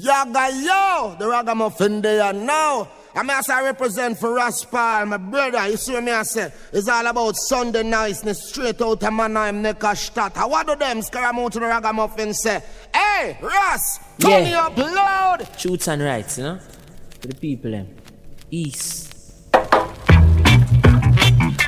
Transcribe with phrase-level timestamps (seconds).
[0.00, 2.88] Yaga yo, the ragamuffin there now.
[3.14, 6.88] I mean, as I represent for Raspal, my brother, you see me I say, it's
[6.88, 10.36] all about Sunday niceness, straight out of my name, Neckarstadt.
[10.48, 12.62] What do them scaramouche to the ragamuffin say?
[12.94, 14.66] Hey, Ras, turn yeah.
[14.66, 15.48] up loud.
[15.58, 16.60] Shoots and rights, you know,
[17.20, 17.88] for the people, them.
[18.52, 19.50] East.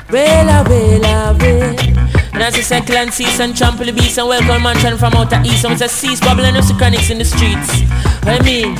[0.07, 2.01] Wela, wela, wela.
[2.33, 5.61] And as I say, clan season, trample the beast and welcome mansion from outer east.
[5.61, 7.81] Some say cease bubbling up the chronics in the streets.
[8.23, 8.75] I mean,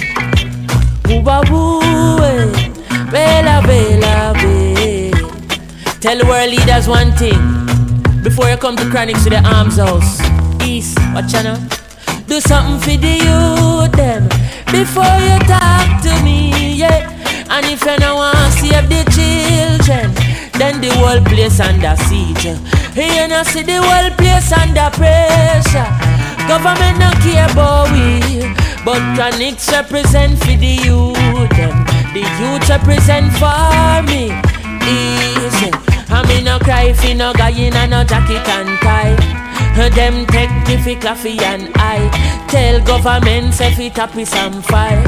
[1.09, 1.41] ooba
[3.11, 5.11] bella bella be.
[5.99, 7.41] Tell the world leaders one thing
[8.23, 10.21] before you come to chronics to the arms house.
[10.63, 11.57] East, what channel?
[12.27, 14.29] Do something for the youth them
[14.71, 17.09] before you talk to me, yeah.
[17.49, 20.13] And if you don't want to save the children,
[20.57, 22.45] then the whole place under siege.
[22.95, 25.89] You see the whole place under pressure.
[26.47, 28.41] Government not care about we,
[28.83, 31.17] but Chronixx represent for the youth.
[32.13, 34.31] The youth represent for me.
[34.83, 35.71] Easy.
[36.09, 39.15] I mean no cry you no guy in a no jacket and tie.
[39.95, 42.09] Them take the coffee and I
[42.49, 45.03] tell government say fit up with some fire.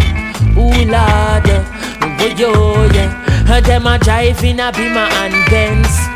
[0.56, 3.60] Ooh lord, oh yo yeah.
[3.62, 6.13] Them a drive in a Beamer and Benz.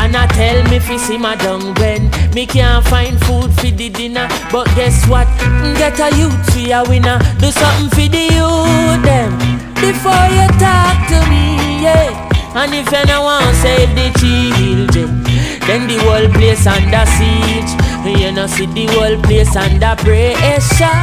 [0.00, 3.90] And I tell me fi see my dung when Me can't find food for the
[3.90, 4.26] dinner.
[4.50, 5.28] But guess what?
[5.44, 7.18] Mm, Get a youth fi a winner.
[7.38, 9.36] Do something for the youth them.
[9.76, 12.16] Before you talk to me, yeah.
[12.56, 15.22] And if you no want save the children
[15.68, 17.72] Then the whole place under siege.
[18.08, 21.00] You know see the whole place under pressure.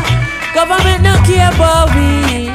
[0.57, 2.49] Government no care about we.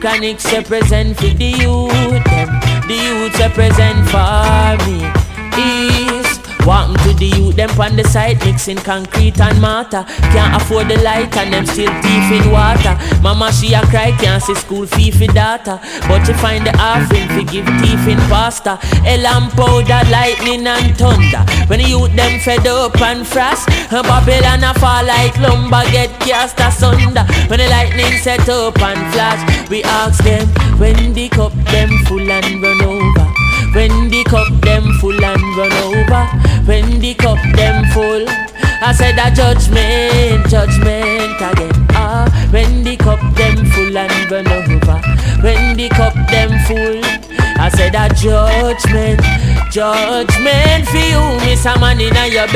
[0.00, 2.48] Chronixx represent for the youth them.
[2.86, 5.23] The youth represent for me
[5.58, 6.40] East.
[6.64, 10.04] Walking to the youth, them on the side, mixing concrete and mortar.
[10.32, 12.96] Can't afford the light and them still thief in water.
[13.20, 15.78] Mama, she a cry, can't see school fee for data.
[16.08, 17.68] But you find the offering for give
[18.08, 18.78] in pasta.
[19.04, 21.44] A lamp powder, lightning and thunder.
[21.68, 26.58] When the youth them fed up and frost, Babylon a fall like lumber, get cast
[26.60, 27.24] asunder.
[27.48, 32.30] When the lightning set up and flash, we ask them when the cup them full
[32.30, 33.26] and run over.
[33.74, 35.23] When the cup them full
[35.56, 36.24] run over,
[36.66, 38.24] when the cup them full,
[38.82, 41.86] I said a judgment, judgment again.
[41.96, 44.98] Ah, when the cup them full and run over,
[45.42, 47.00] when the cup them full,
[47.56, 49.20] I said a judgment,
[49.70, 52.48] judgment for you, miss a man in your.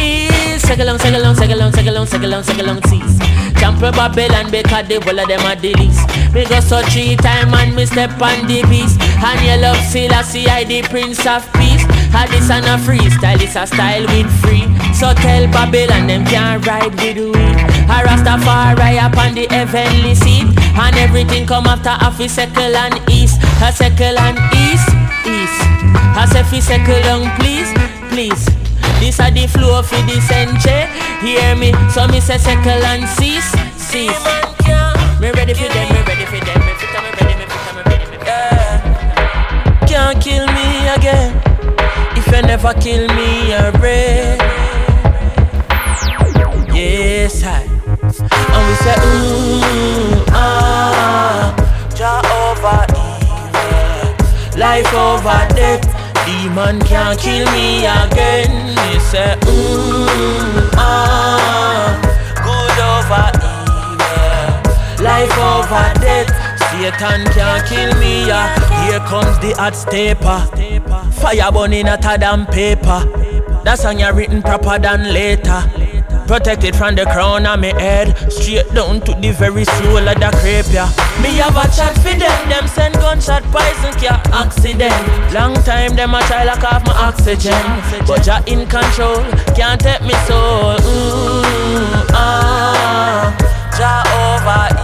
[0.00, 3.18] Is sing along, sing along, sing along, sing along, sing along, sing along, cease.
[3.58, 5.74] Jump Babylon because the whole of them are the.
[6.32, 9.00] Me go so three time and me step on the beast.
[9.00, 10.06] And you love see
[10.46, 11.77] I the prince of peace.
[12.10, 14.66] Had this a freestyle, it's a style with free.
[14.94, 17.32] So tell Babylon them can't ride with we.
[17.88, 20.48] A Rastafari up on the heavenly seat.
[20.78, 23.40] And everything come after a fi circle and east.
[23.62, 24.88] A circle and east,
[25.26, 25.60] east.
[26.16, 27.04] A say fi circle
[27.38, 27.70] please,
[28.10, 28.44] please.
[28.98, 30.90] This a the flow for the century.
[31.22, 34.24] Hear me, so me say circle and cease, cease.
[35.20, 36.57] Me ready for them, me ready for them,
[42.32, 44.38] you never kill me already.
[46.74, 47.62] Yes, I.
[48.54, 51.54] And we say, ooh, ah,
[51.94, 55.84] Jah over evil, life over death.
[56.26, 58.74] Demon can't kill me again.
[58.76, 61.98] Me say, mm, ah,
[62.44, 66.37] good over evil, life over death.
[66.78, 68.54] Satan can't kill me, yeah.
[68.86, 70.38] Here comes the hot stepper.
[71.10, 73.02] Fire burning hotter than paper.
[73.64, 75.58] That song you written proper than later.
[76.28, 78.14] Protected from the crown of my head.
[78.30, 80.86] Straight down to the very soul of the crepe, yeah.
[81.20, 82.38] Me have a chat for them.
[82.48, 84.94] Them send gunshot poison care accident.
[85.34, 87.58] Long time them a try lock off my oxygen.
[88.06, 89.18] But you in control.
[89.58, 93.34] Can't take me soul mm, ah,
[93.76, 94.77] Jah over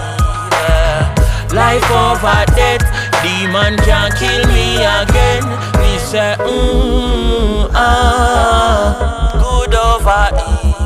[1.54, 2.84] Life over death
[3.22, 5.44] Demon can't kill me again
[5.80, 10.84] Me say mm, ah, Good over evil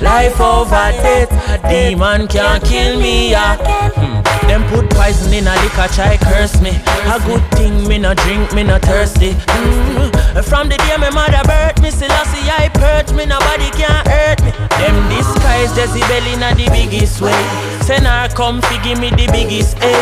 [0.00, 1.30] Life over death,
[1.68, 3.30] demon can't kill me.
[3.30, 3.56] Yeah.
[3.94, 4.48] Hmm.
[4.48, 6.70] Them put poison in a liquor, try curse me.
[7.04, 9.32] A good thing, me no drink, me no thirsty.
[9.34, 10.19] Mm.
[10.42, 14.04] From the day my mother birthed me, still I see I perch me, nobody can
[14.06, 14.50] hurt me.
[14.80, 17.36] Them disguise Jezebel in the biggest way.
[17.82, 19.92] Send her come fi give me the biggest A.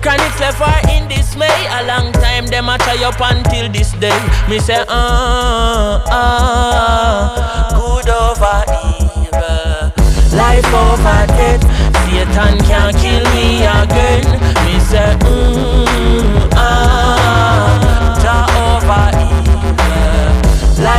[0.00, 1.50] Chronixx left her in dismay.
[1.70, 4.16] A long time them a try up until this day.
[4.48, 8.62] Me say, ah, uh, ah, uh, good over
[9.00, 9.90] evil,
[10.38, 11.64] life over death.
[12.06, 14.24] Satan can't kill me again.
[14.64, 19.13] Me say, mm, ah, Jah over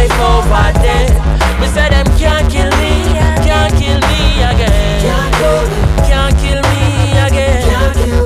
[0.07, 1.60] life over death.
[1.60, 3.04] Me say them can't kill me,
[3.46, 5.02] can't kill me again.
[6.06, 7.63] Can't kill me again.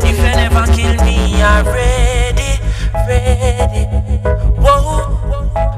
[0.04, 2.60] If you never kill me already,
[3.08, 3.86] ready.
[3.88, 4.18] Ready.
[4.60, 5.20] Whoa.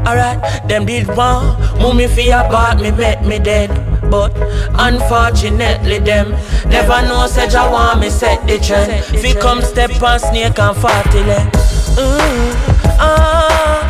[0.07, 3.69] Alright, them did want mummy for your part, me bet me dead.
[4.09, 4.33] But
[4.73, 6.31] unfortunately, them
[6.67, 9.05] never know said I want me set the trend.
[9.05, 11.51] Fi come step on snake and fatty leg.
[11.91, 12.53] Mm,
[12.99, 13.80] ah,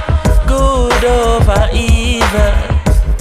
[1.02, 2.54] good over evil,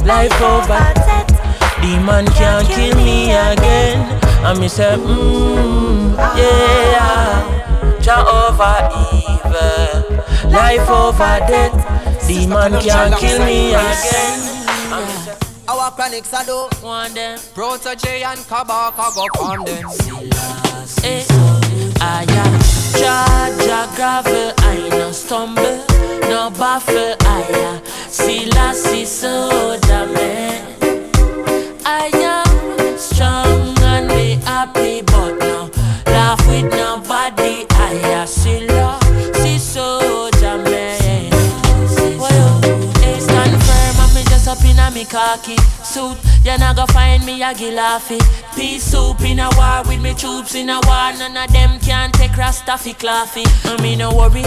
[0.04, 1.80] life over death.
[1.80, 4.20] Demon can't kill me again.
[4.44, 12.28] And me say, mmm, yeah, Jah over evil, life over death.
[12.28, 14.50] Demon can't kill me again.
[15.68, 17.38] Our Chronixx are do One them.
[17.54, 19.86] Protoje and Kabaka go from them.
[21.04, 21.24] Eh,
[22.00, 22.60] I am
[23.00, 25.84] Jaja gravel, I no stumble,
[26.28, 27.14] no baffle,
[28.10, 30.64] I am Selassie soldier man.
[31.86, 35.70] I am strong and be happy, but no
[36.06, 37.66] laugh with nobody.
[37.70, 41.30] I am Selassie soldier man.
[42.18, 42.60] Well,
[43.20, 46.29] stand firm and me just up in a me khaki suit.
[46.42, 48.18] You not go find me a gilafi.
[48.56, 51.12] Peace soup in a war with me troops in a war.
[51.18, 53.44] None of them can take Rastafi claffy.
[53.64, 54.42] I me no worry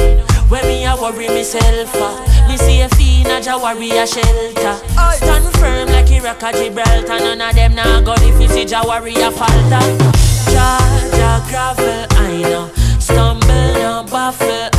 [0.50, 1.94] when me a worry myself.
[1.94, 2.48] Uh.
[2.48, 4.76] Me see a fiend a ja worry a shelter.
[5.18, 7.20] Stand firm like Iraq a Gibraltar.
[7.20, 9.86] None of them nah go if you see ja worry a falter.
[10.52, 10.80] Ja
[11.14, 12.72] ja gravel I know.
[13.00, 14.73] Stumble no baffle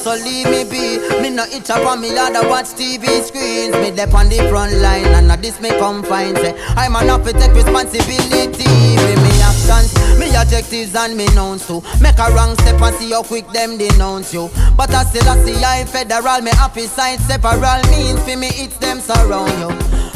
[0.00, 0.98] so leave me be.
[1.20, 3.74] Me no itch up on me lad, I watch TV screens.
[3.76, 7.08] Me dep on the front line, and at this me come find say I'm an
[7.24, 11.82] to take responsibility for me actions, me objectives and me nouns too.
[12.00, 14.50] Make a wrong step and see how quick them denounce you.
[14.76, 18.76] But I still I see I federal, me happy side several means for me it's
[18.78, 19.70] them surround you.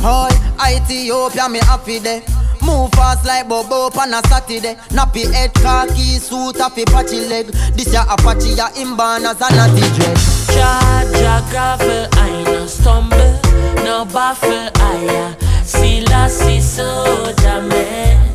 [0.05, 0.31] All
[0.65, 2.23] Ethiopia, me happy there.
[2.65, 4.75] Move fast like Bobo on a Saturday.
[4.91, 7.47] Nappy head, khaki suit, happy patchy leg.
[7.77, 10.47] This ya Apache, ya imban as a natty dress.
[10.49, 13.39] Jaja gravel, I no stumble,
[13.85, 18.35] no baffle, I am Selassie soldier man.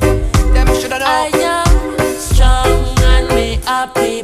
[0.54, 4.24] Them shoulda I am strong and me happy,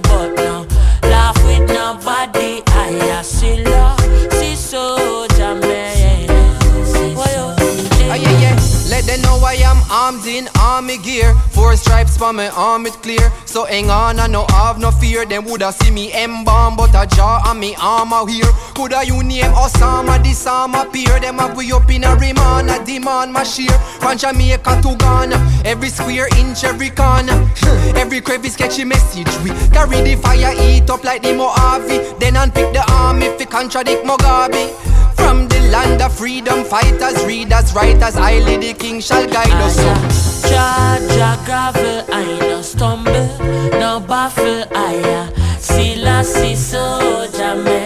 [10.06, 11.34] armed in army gear.
[11.50, 13.32] Four stripes for my arm it clear.
[13.46, 15.26] So hang on, I no have no fear.
[15.26, 18.52] Them woulda see me embalm, but a jaw on me arm out here.
[18.76, 21.20] Coulda you name Osama, this arm appear.
[21.20, 23.80] Them have we up in a remand, a demand my share.
[24.00, 27.38] From Jamaica to Ghana, every square inch, every corner.
[28.02, 29.32] every crevice catchy message.
[29.44, 32.20] We carry the fire, eat up like the Mojave.
[32.20, 34.70] Then unpick the arm if it contradict Mugabe.
[35.16, 39.76] From land of freedom, fighters, readers, writers, highly the king shall guide us.
[39.76, 39.94] So.
[40.50, 43.28] Jaja gravel, I no stumble,
[43.80, 47.85] no baffle, I am Selassie soldier man.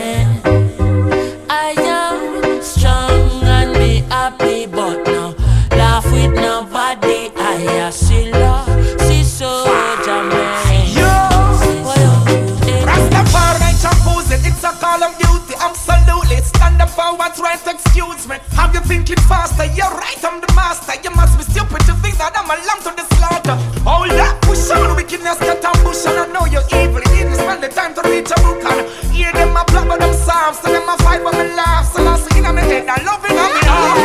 [19.10, 19.66] Thinking faster?
[19.66, 20.94] You're right, I'm the master.
[21.02, 23.58] You must be stupid to think that I'm a lamb to the slaughter.
[23.82, 27.02] Hold up, push on, wickedness get ambush, and I know you're evil.
[27.18, 30.14] You didn't spend the time to reach a book and hear them a with them
[30.14, 31.90] psalms, so them a fight when me laugh.
[31.90, 33.98] So I see in my head, I love it, I me heart.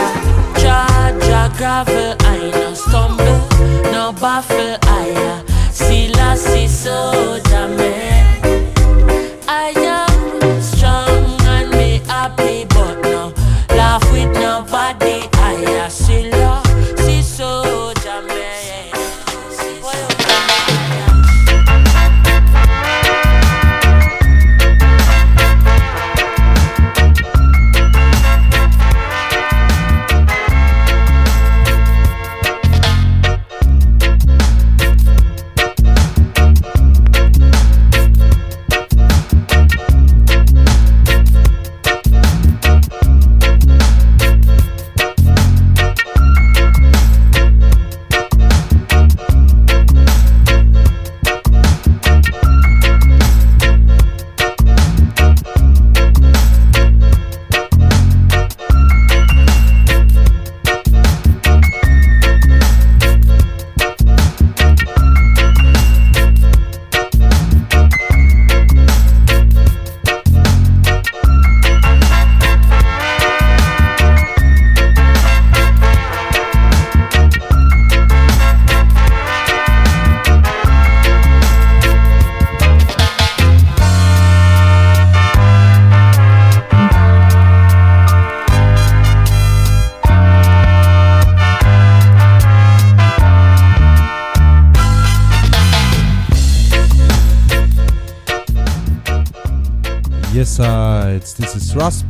[0.57, 3.37] Jaja gravel, I no stumble,
[3.93, 4.81] no baffle,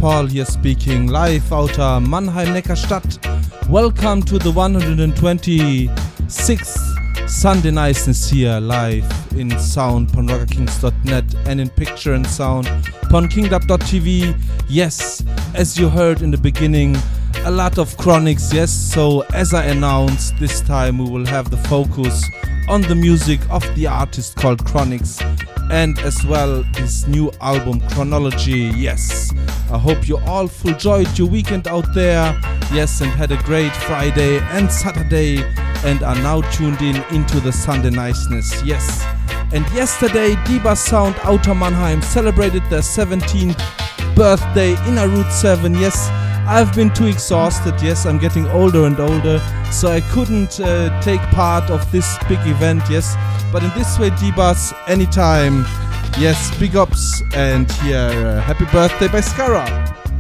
[0.04, 3.16] Paul here speaking live out of Mannheim Neckarstadt.
[3.70, 12.12] Welcome to the 126th Sunday Niceness here live in sound on rockerkings.net and in picture
[12.12, 12.68] and sound
[13.14, 14.38] on kingdom.tv.
[14.68, 16.98] Yes, as you heard in the beginning,
[17.46, 18.70] a lot of Chronixx, yes.
[18.70, 22.22] So, as I announced, this time we will have the focus
[22.68, 25.22] on the music of the artist called Chronixx
[25.70, 28.70] and as well his new album Chronology.
[28.76, 29.32] Yes,
[29.74, 32.38] I hope you all enjoyed your weekend out there.
[32.72, 35.42] Yes, and had a great Friday and Saturday
[35.84, 38.62] and are now tuned in into the Sunday niceness.
[38.62, 39.02] Yes.
[39.52, 43.58] And yesterday, Diva Sound Outer Mannheim celebrated their 17th
[44.14, 45.74] birthday in a Route 7.
[45.74, 46.08] Yes,
[46.46, 47.74] I've been too exhausted.
[47.82, 49.40] Yes, I'm getting older and older,
[49.72, 52.84] so I couldn't uh, take part of this big event.
[52.88, 53.16] Yes,
[53.50, 55.66] but in this way, D-Bus, anytime.
[56.16, 59.66] Yes, big ups, and here, uh, happy birthday by Skara.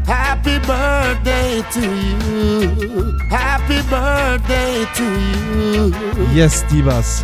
[0.04, 3.18] Happy birthday to you.
[3.30, 6.26] Happy birthday to you.
[6.34, 7.22] Yes, Divas.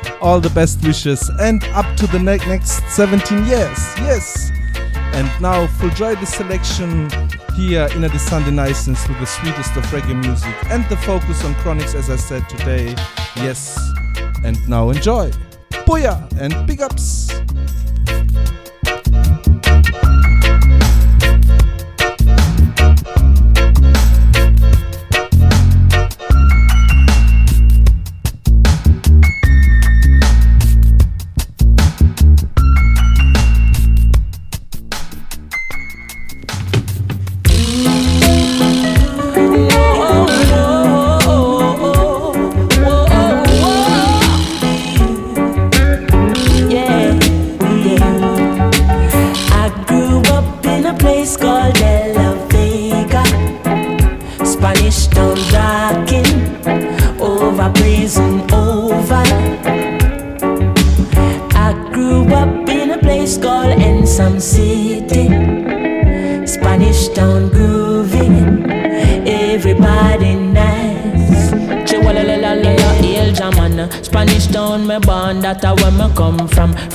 [0.22, 3.78] All the best wishes and up to the ne- next 17 years.
[3.98, 4.52] Yes.
[5.12, 7.10] And now, full joy the selection
[7.56, 11.54] here in the Sunday Niceness with the sweetest of reggae music and the focus on
[11.56, 12.94] Chronixx, as I said today.
[13.34, 13.76] Yes.
[14.44, 15.32] And now enjoy.
[15.90, 17.30] Booyah and big ups
[18.06, 18.59] thank you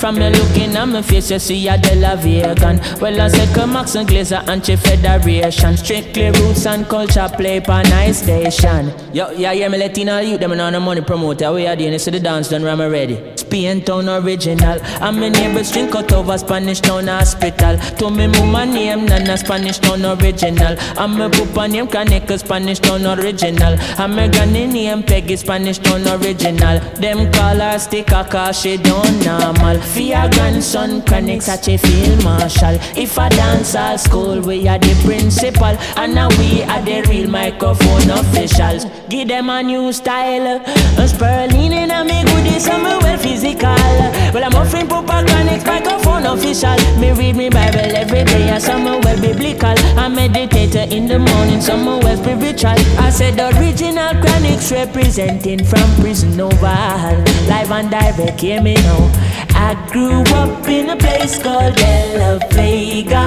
[0.06, 2.78] From me looking at my face, you see a De La Vegan.
[3.00, 5.76] Well, I say Max and Glazer Anti Federation.
[5.76, 8.92] Strictly roots and culture play per nice station.
[9.12, 11.52] Yo, yeah, yeah, me letting all you them on the money promoter.
[11.52, 13.35] We are doing this to the dance done, I'm ready.
[13.56, 14.78] Spain town original.
[15.00, 17.78] And my neighbors drink out over Spanish town hospital.
[17.98, 20.76] To me mama name Nana Spanish town original.
[20.98, 23.78] And my papa name Kaneka Spanish town original.
[23.98, 26.80] And my granny name Peggy Spanish town original.
[27.00, 29.78] Them call her sticker cause she don't normal.
[29.96, 32.76] Your grandson chronic such a field marshal.
[32.94, 35.74] If a dance at school, we are the principal.
[35.96, 38.84] And now we are the real microphone officials.
[39.08, 40.62] Give them a new style.
[40.98, 43.45] A Sperling in a me goodies, I'm well physical.
[43.54, 46.76] Well, I'm offering chronic microphone official.
[46.98, 49.74] Me read me Bible every day, and some well biblical.
[49.96, 52.74] I meditate in the morning, some well spiritual.
[52.98, 57.24] I said the original Chronixx representing from prison oval.
[57.48, 59.10] Live and direct, hear me now.
[59.54, 63.24] I grew up in a place called De La Vega,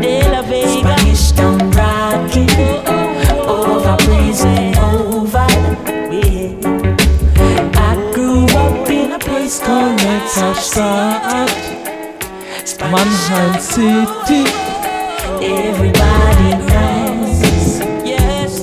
[0.00, 0.96] De La Vega.
[0.96, 5.45] Spanish town rocking, oh, oh, oh, over prison over.
[9.66, 9.96] Called
[12.96, 14.44] Mannheim City.
[15.42, 17.80] Everybody knows.
[18.04, 18.62] Yes,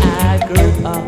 [0.00, 1.04] I grew up.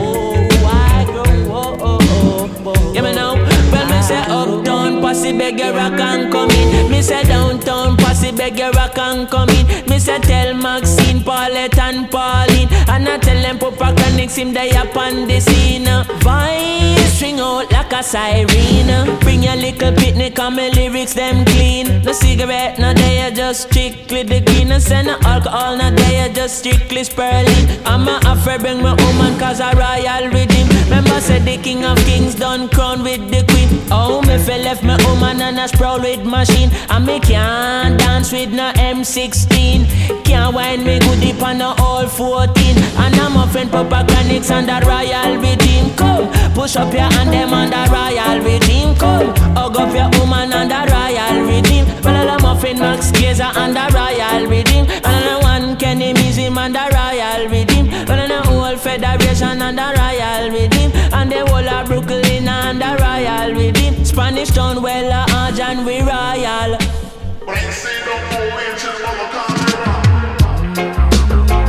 [0.00, 1.78] Oh, I grew up.
[1.80, 2.92] Oh, oh, oh.
[2.94, 3.34] Yeah, me know.
[3.72, 6.90] Well, me say uptown, posse beg your rock and come in.
[6.90, 9.66] Me say downtown, posse beg your rock and come in.
[9.88, 12.68] Me say tell Maxine, Paulette and Pauline.
[12.88, 15.88] And I tell them Papa Chronixx him they up on the scene.
[16.20, 19.18] Voice string out like a siren.
[19.20, 22.02] Bring your little picnic and my lyrics them clean.
[22.02, 24.68] No cigarette, no day, just strictly the green.
[24.68, 27.64] No send no alcohol, no day, just strictly spurling.
[27.84, 30.68] I'm a afraid bring my woman cause I royal rhythm.
[30.84, 33.68] Remember said the king of kings done crown with the queen.
[33.90, 36.70] Oh, me fell left my woman and I sprawl with machine.
[36.90, 40.24] And me can't dance with no M16.
[40.24, 42.48] Can't wind me good deep on no all 14.
[42.96, 45.90] And I'm a friend Papa Chronixx and the royal rhythm.
[45.96, 48.94] Come, push up your hand them on the royal rhythm.
[48.96, 52.02] Come, hug up your woman on the royal rhythm.
[52.04, 54.86] Well, I'm a friend Max Glazer and the royal rhythm.
[55.04, 57.90] And I'm one Kenny Museum and the royal rhythm.
[58.06, 60.92] Well, I'm the whole federation and the royal rhythm.
[61.12, 64.04] And the whole of Brooklyn and the royal rhythm.
[64.04, 67.03] Spanish town, well, uh, and we royal.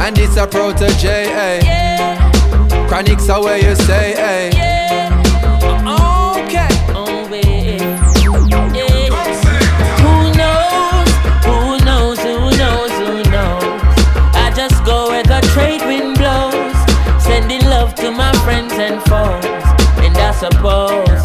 [0.05, 1.61] And it's a Protoje, eh?
[1.63, 2.31] Yeah.
[2.87, 4.51] Chronixx are where you say, eh?
[4.53, 5.09] Yeah.
[6.37, 6.67] Okay.
[6.93, 7.97] Oh, yeah.
[10.03, 11.09] Who knows?
[11.47, 12.19] Who knows?
[12.19, 12.91] Who knows?
[12.91, 13.97] Who knows?
[14.35, 16.77] I just go where the trade wind blows,
[17.23, 19.43] sending love to my friends and foes,
[20.05, 21.24] and I suppose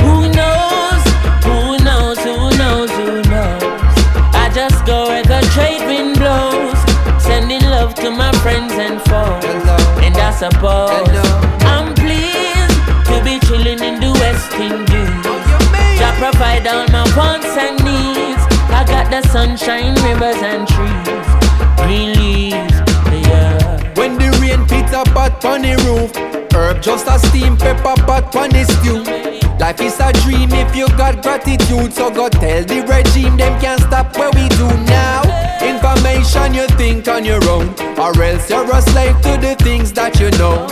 [4.69, 6.77] just go where the trade wind blows,
[7.19, 9.63] sending love to my friends and foes.
[10.05, 11.17] And I suppose
[11.73, 12.77] I'm pleased
[13.09, 15.25] to be chilling in the West Indies.
[15.25, 18.43] Oh, I provide all my wants and needs.
[18.69, 21.27] I got the sunshine, rivers and trees,
[21.81, 22.77] green leaves.
[23.09, 23.93] Yeah.
[23.95, 26.11] When the rain pits a pot on the roof
[26.53, 29.20] Herb just a steam pepper pot on the stew
[29.61, 33.79] Life is a dream if you got gratitude So go tell the regime them can't
[33.79, 35.21] stop what we do now
[35.61, 37.69] Information you think on your own
[37.99, 40.65] Or else you're a slave to the things that you know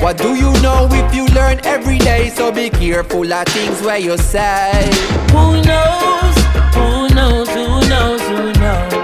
[0.00, 3.98] What do you know if you learn every day So be careful of things where
[3.98, 4.88] you say
[5.32, 6.36] Who knows?
[6.78, 7.48] Who knows?
[7.48, 8.22] Who knows?
[8.22, 8.94] Who knows?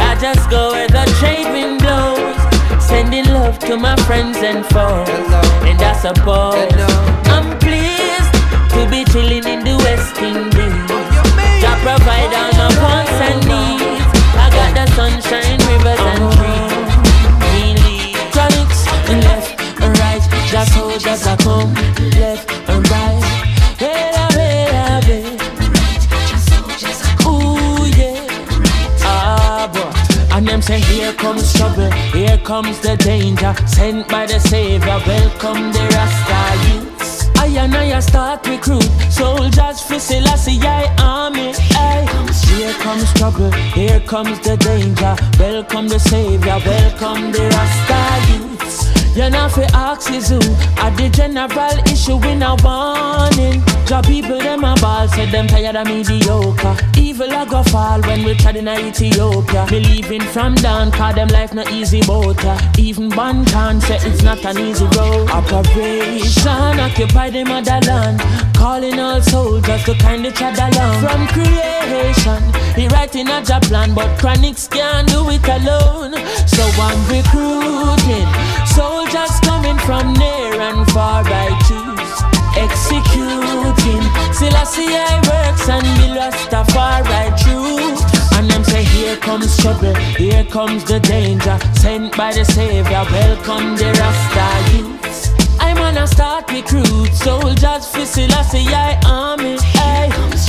[0.00, 5.08] I just go where the trade wind blows, sending love to my friends and foes.
[5.08, 5.42] Hello.
[5.68, 7.12] And I suppose Hello.
[7.26, 7.61] I'm pleased to be
[9.12, 10.72] chilling in the West Indies.
[11.64, 14.08] I provide all my wants and needs.
[14.40, 16.72] I got the sunshine, rivers and trees.
[17.44, 19.50] Green leaves, and left
[19.82, 20.24] and right.
[20.48, 21.74] Just how does I come?
[22.20, 23.22] Left and right.
[23.82, 25.24] Hey, ah, hey, ah, hey,
[27.28, 29.04] Ooh, yeah.
[29.04, 29.92] Ah, boy.
[30.34, 33.54] And them say, here comes trouble, here comes the danger.
[33.66, 36.91] Sent by the Savior, welcome the Rasta youths.
[37.54, 41.52] And I start recruit soldiers for Selassie I army.
[42.56, 45.14] Here comes trouble, here comes the danger.
[45.38, 48.51] Welcome the Savior, welcome the Rasta youths.
[49.14, 50.40] You know fi ask is who
[50.80, 53.60] At the general issue in a warning.
[53.84, 56.74] Job people them a ball Say them tired of mediocre.
[56.96, 61.28] Evil a go fall when we tried in a Ethiopia Believing from down Cause them
[61.28, 62.54] life no easy boat ya.
[62.54, 65.28] Uh, even Banton say it's not an easy road.
[65.28, 68.18] Operation occupy the motherland
[68.56, 71.00] Calling all soldiers to kind of trod along.
[71.04, 72.42] From creation
[72.74, 76.14] He writing a job plan But Chronixx can't do it alone.
[76.48, 82.12] So I'm recruiting Soldiers coming from near and far I choose.
[82.56, 84.04] Executing.
[84.32, 87.96] Selassie I works and the Rastafari true
[88.36, 91.58] And them say here comes trouble Here comes the danger.
[91.74, 95.30] Sent by the Savior Welcome the Rasta youths.
[95.58, 97.12] I'm on a start recruit.
[97.14, 99.58] Soldiers for Selassie I army.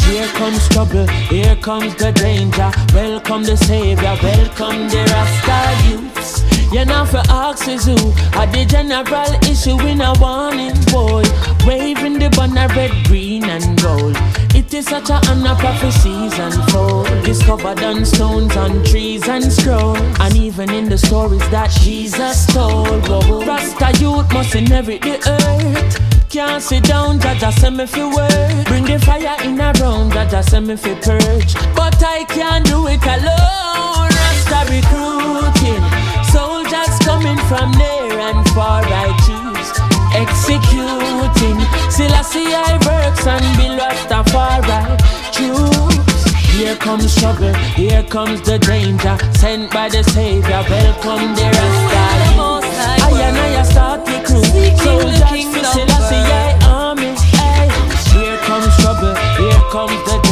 [0.05, 2.71] Here comes trouble Here comes the danger.
[2.93, 7.21] Welcome the Savior Welcome the Rasta youths you know for
[7.69, 7.95] is who
[8.33, 11.23] At the general issue in a warning boy.
[11.65, 14.17] Waving the banner red, green and gold.
[14.55, 19.99] It is such a honor prophecies unfold Discovered on stones, on trees and scrolls.
[20.19, 23.07] And even in the stories that Jesus told.
[23.47, 26.29] Rasta youth must inherit the earth.
[26.29, 30.43] Can't sit down, Jaja send me fi work Bring the fire in a round, Jaja
[30.43, 31.53] send me fi purge.
[31.75, 34.09] But I can't do it alone.
[34.09, 35.62] Rasta coming
[37.53, 39.69] from near and far I choose.
[40.21, 41.59] Executing
[41.95, 44.81] Selassie I works and Bill Rastafari
[45.35, 46.23] choose
[46.57, 49.15] Here comes trouble, here comes the danger.
[49.37, 52.03] Sent by the Savior, welcome the Rasta
[53.05, 54.45] I and I start recruit
[54.83, 57.13] Soldiers for Selassie I army.
[58.13, 60.22] Here comes trouble, here comes the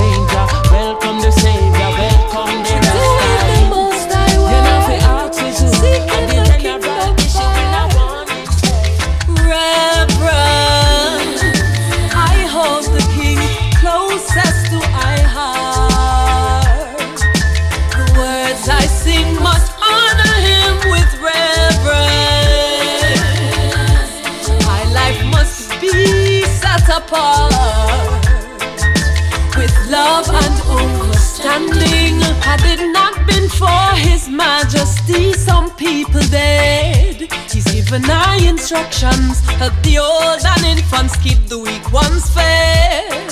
[32.43, 37.31] Had it not been for His Majesty, some people dead.
[37.51, 39.39] He's given our instructions.
[39.61, 43.29] Help the old and infants, keep the weak ones fed.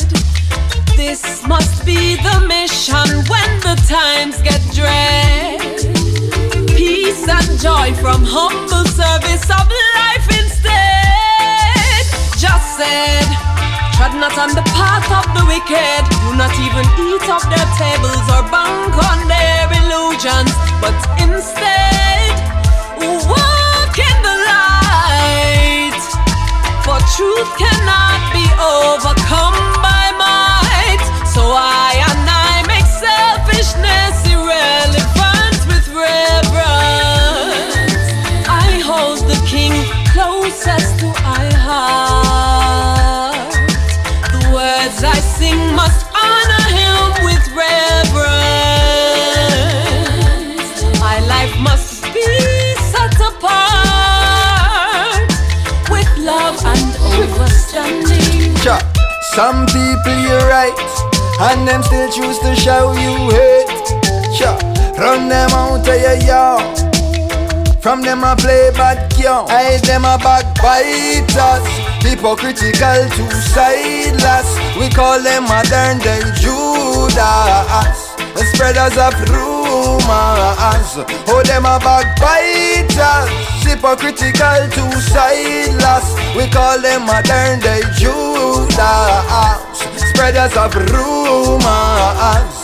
[0.95, 5.59] This must be the mission when the times get dread.
[6.67, 12.05] Peace and joy from humble service of life instead.
[12.37, 13.48] Just said.
[13.99, 16.07] Tread not on the path of the wicked.
[16.23, 20.55] Do not even eat off their tables or bank on their illusions.
[20.79, 22.31] But instead,
[23.27, 25.99] walk in the light.
[26.87, 31.03] For truth cannot be overcome by might.
[31.27, 37.83] So I and I make selfishness irrelevant with reverence.
[38.47, 39.75] I hold the king
[40.15, 41.18] closest to
[45.39, 48.19] I sing must honor him with reverence.
[50.99, 52.27] My life must be
[52.91, 53.47] set apart
[55.89, 58.53] with love and understanding.
[59.33, 60.75] Some people you're right,
[61.39, 63.69] and them still choose to show you hate.
[64.97, 66.77] Run them out of your yard.
[67.81, 71.88] From them I play bad game, I them a backbiters.
[72.09, 77.99] Hypocritical, two-sideless We call them modern day Judas.
[78.33, 81.05] The spreaders of rumors.
[81.29, 83.29] Oh, them a backbiters.
[83.61, 88.79] Hypocritical, two-sideless We call them modern day Judas.
[90.09, 92.58] Spreaders of rumors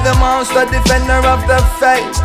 [0.00, 2.16] the monster defender of the faith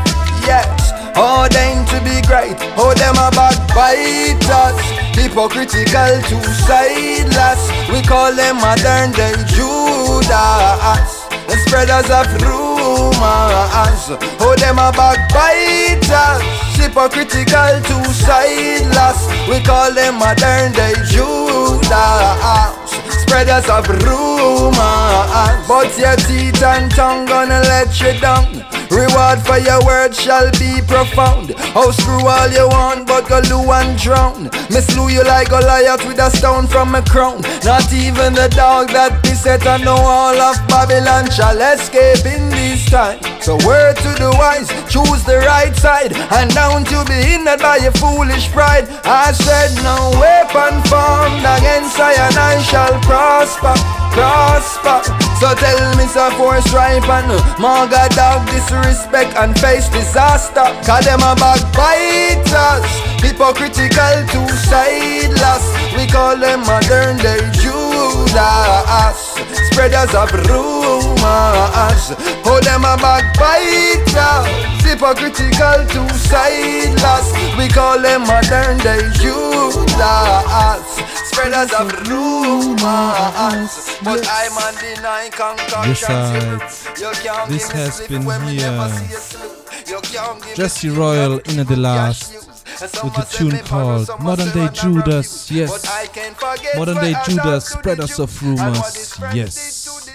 [0.46, 2.56] Yes ordained to be great.
[2.78, 4.78] Oh, them a backbiters,
[5.18, 7.62] hypocritical, two-sideless.
[7.90, 11.10] We call them modern day Judas,
[11.50, 14.06] the spreaders of rumors.
[14.40, 16.46] Oh, them a backbiters,
[16.78, 19.20] hypocritical, two-sideless.
[19.50, 22.67] We call them modern day Judas
[23.28, 24.78] spreaders of rumors.
[25.68, 28.64] But your teeth and tongue gonna let you down.
[28.90, 31.54] Reward for your words shall be profound.
[31.76, 34.50] Oh, screw all you want, but go loo and drown.
[34.72, 37.42] Me slew you like Goliath with a stone from a crown.
[37.68, 42.90] Not even the dog that beset on the wall of Babylon shall escape in this
[42.90, 43.20] time.
[43.42, 47.78] So word to the wise, choose the right side, and don't you be hindered by
[47.78, 48.88] your foolish pride.
[49.04, 53.74] I said no weapon formed against I and I shall prosper prosper.
[54.14, 55.02] prosper.
[55.42, 60.66] So tell me, so for stripe and uh, Maga dog disrespect and face disaster.
[60.86, 62.86] Call them a backbiters,
[63.22, 65.66] hypocritical, two-sideless.
[65.98, 69.18] We call them modern day Judas,
[69.70, 72.04] spreaders of rumors.
[72.46, 74.46] Oh, them a backbiters,
[74.86, 77.28] hypocritical, two-sideless.
[77.58, 80.87] We call them modern day Judas,
[81.38, 83.72] spreaders of rumors.
[84.04, 85.32] But I'm on the nine
[85.86, 86.02] Yes,
[87.48, 88.90] this has been here.
[90.56, 92.34] Jesse Royal in the last
[93.04, 95.52] with the tune called Modern Day Judas.
[95.52, 95.86] Yes,
[96.76, 99.20] Modern Day Judas, spreaders of rumors.
[99.34, 100.10] Yes,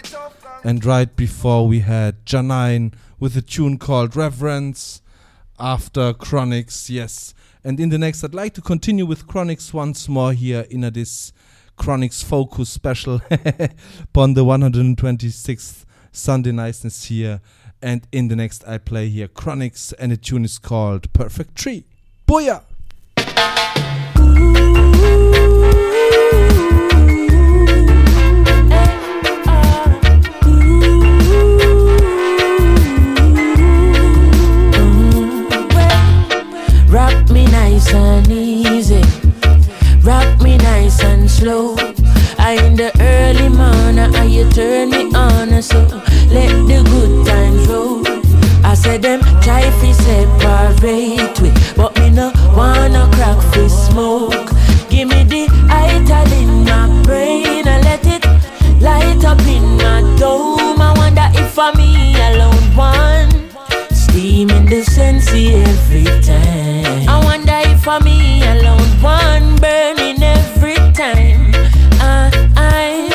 [0.65, 5.01] and right before we had Janine with a tune called Reverence.
[5.61, 7.35] After Chronixx, yes.
[7.65, 11.33] And in the next, I'd like to continue with Chronixx once more here in this
[11.79, 13.21] Chronixx Focus special
[14.03, 17.41] upon the 126th Sunday Niceness here.
[17.81, 21.85] And in the next, I play here Chronixx, and the tune is called Perfect Tree.
[22.27, 22.63] Booyah!
[37.83, 39.03] Nice and easy.
[40.03, 41.77] Rock me nice and slow.
[42.39, 45.81] I in the early morning, and you turn me on, and so
[46.31, 48.07] let the good times roll.
[48.65, 54.51] I said them try fi separate we, but me no wanna crack fi smoke.
[54.89, 58.25] Give me the ital in my brain, and let it
[58.81, 60.81] light up in my dome.
[60.81, 63.33] I wonder if I'm me alone one
[65.33, 67.09] empty every time.
[67.09, 71.51] I wonder if for me alone, one burning every time.
[71.99, 73.11] Ah, I,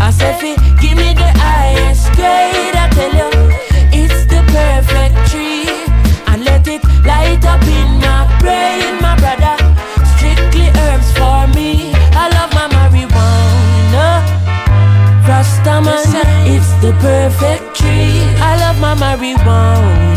[0.00, 2.76] I, I say, give me the highest grade.
[2.76, 3.30] I tell you,
[3.90, 5.64] it's the perfect tree,
[6.26, 9.56] and let it light up in my brain, my brother.
[10.16, 11.92] Strictly herbs for me.
[12.12, 14.08] I love my marijuana.
[15.24, 16.04] Rastaman,
[16.54, 18.20] it's the perfect tree.
[18.40, 20.11] I love my marijuana.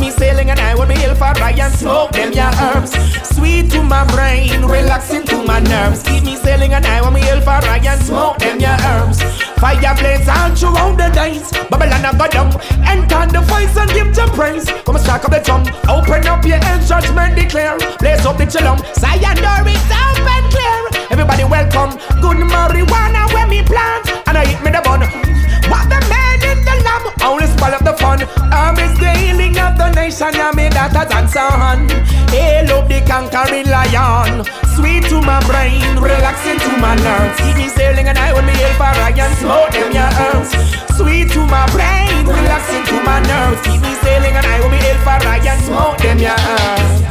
[0.00, 2.92] Me sailing and I will be ill for I and smoke them your herbs.
[3.36, 6.02] Sweet to my brain, relaxing to my nerves.
[6.02, 9.20] Keep me sailing and I will be ill for I and smoke them your herbs.
[9.60, 11.52] Fireplace all throughout the days.
[11.68, 12.48] Babylon a go down.
[12.88, 14.64] Enter the voice and give your praise.
[14.86, 15.68] Come strike up the tongue.
[15.88, 17.76] Open up your hands, judgment declare.
[17.98, 18.80] Blaze up the chillum.
[18.96, 20.80] Sayonara is open clear.
[21.10, 21.92] Everybody welcome.
[22.24, 24.08] Good marijuana when me plant.
[24.26, 25.00] And I hit me the bun.
[25.68, 26.19] What the man the?
[27.20, 28.24] I only spoil up the fun.
[28.48, 30.32] Arm is the healing of the nation.
[30.32, 31.84] Yeah, me that a dance on.
[32.32, 34.48] Hail up the conquering lion.
[34.72, 37.36] Sweet to my brain, relaxing to my nerves.
[37.44, 40.56] Keep me sailing and I will be ill for and smoke them your herbs.
[40.96, 43.60] Sweet to my brain, relaxing to my nerves.
[43.68, 47.04] Keep me sailing and I will be ill for and smoke them your herbs.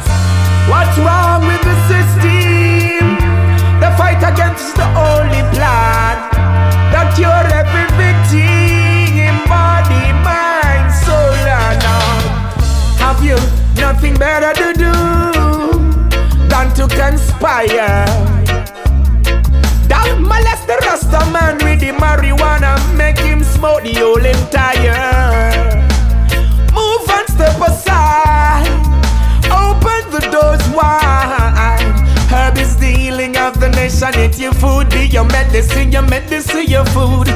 [0.66, 3.14] What's wrong with the system?
[3.78, 6.18] The fight against the only plan
[6.90, 7.46] that cure
[13.92, 14.92] nothing better to do
[16.48, 18.06] than to conspire?
[19.88, 24.94] Don't molest the Rasta man with the marijuana, make him smoke the whole entire.
[26.72, 28.70] Move and step aside,
[29.64, 31.96] open the doors wide.
[32.30, 34.14] Herb is the healing of the nation.
[34.20, 37.26] Eat your food, be your medicine, your medicine, your food.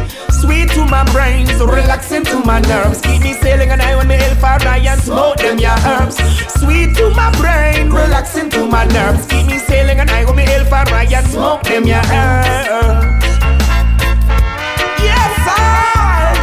[0.45, 3.01] Sweet to my brains, relaxing to my nerves.
[3.01, 6.17] Keep me sailing and I want me hellfire and smoke them your herbs.
[6.61, 9.25] Sweet to my brain, relaxing to my nerves.
[9.25, 13.25] Keep me sailing and I want me hellfire and smoke them your herbs.
[15.01, 16.37] Yes, I.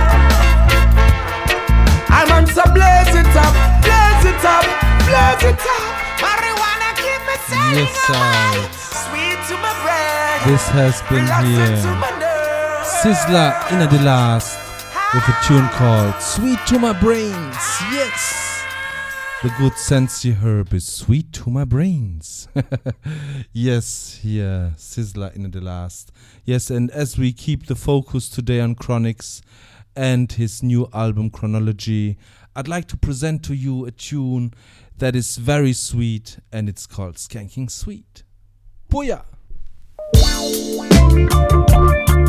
[2.09, 3.53] I'm on to blaze it up,
[3.85, 4.65] blaze it up,
[5.05, 5.93] blaze it up.
[6.25, 8.65] Marijuana keep me sailing Yes, I.
[8.73, 10.51] Sweet to my brain.
[10.51, 12.30] This has been relaxing here.
[12.83, 14.57] Sizzla in the last
[15.13, 17.55] with a tune called Sweet to My Brains.
[17.91, 18.65] Yes.
[19.43, 22.47] The good Sensi herb is sweet to my brains.
[23.53, 26.11] yes, here, Sizzla in the last.
[26.45, 29.41] Yes, and as we keep the focus today on Chronixx
[29.95, 32.17] and his new album Chronology,
[32.55, 34.53] I'd like to present to you a tune
[34.97, 38.23] that is very sweet and it's called Skanking Sweet.
[38.91, 39.23] Booyah!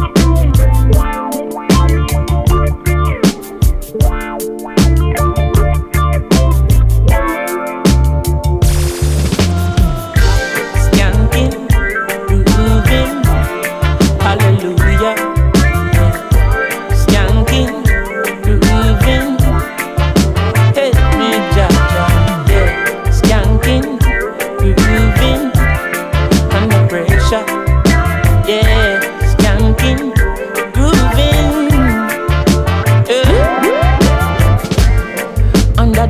[0.02, 1.31] Wow.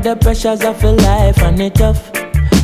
[0.02, 2.10] Pressures of your life and it tough.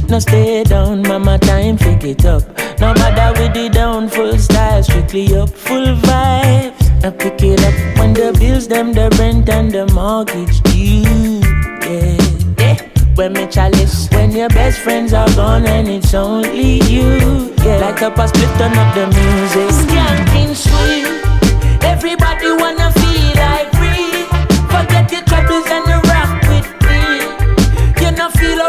[0.08, 2.42] No stay down, mama, time pick it up.
[2.80, 7.04] No matter with the down, full style, strictly up, full vibes.
[7.04, 11.40] I pick it up when the bills, them, the rent and the mortgage due.
[11.86, 12.18] Yeah,
[12.58, 13.14] yeah.
[13.14, 17.54] When me chalice, when your best friends are gone and it's only you.
[17.64, 19.70] Yeah, like a split, turn up the music.
[19.86, 23.07] Skanking sweet, everybody wanna feel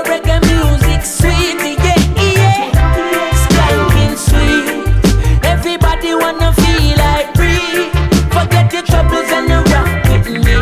[0.06, 1.95] reggae music sweet, yeah,
[2.38, 2.71] yeah.
[3.43, 5.45] Skanking sweet.
[5.45, 7.89] Everybody wanna feel like free.
[8.30, 10.58] Forget your troubles and rock with me.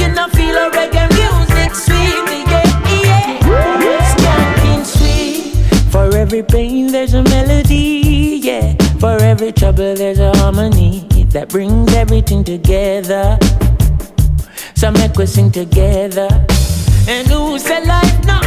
[0.00, 2.66] You know feel reggae music sweet, yeah,
[3.04, 4.14] yeah.
[4.14, 5.90] Skanking sweet.
[5.90, 8.74] For every pain there's a melody, yeah.
[8.98, 13.38] For every trouble there's a harmony that brings everything together.
[14.74, 16.28] So make we sing together.
[17.08, 18.45] And who said life no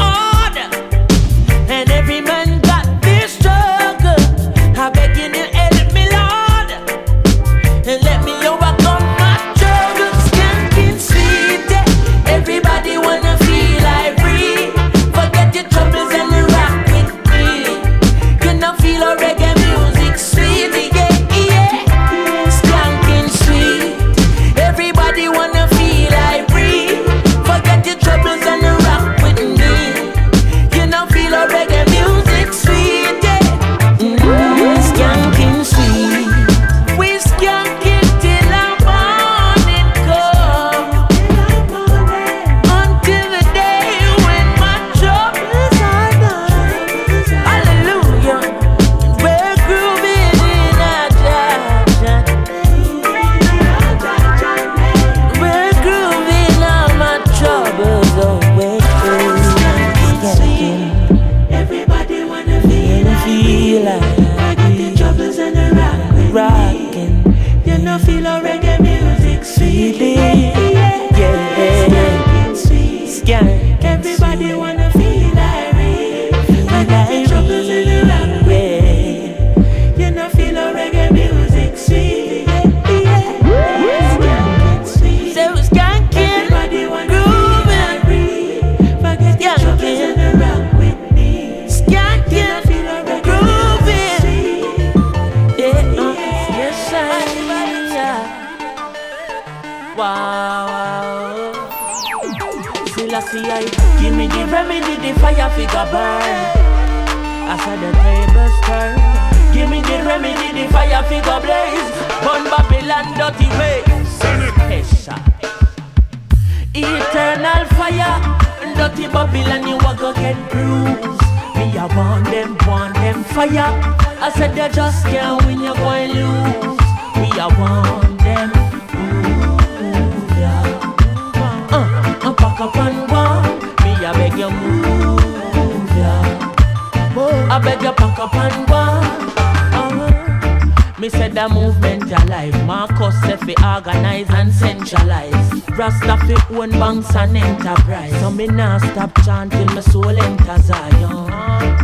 [141.40, 142.54] the movement alive.
[142.65, 145.48] Marcus said fi organize and centralize.
[145.77, 148.12] Rasta fi own banks and enterprise.
[148.19, 151.29] So me nah stop chanting my soul enter Zion.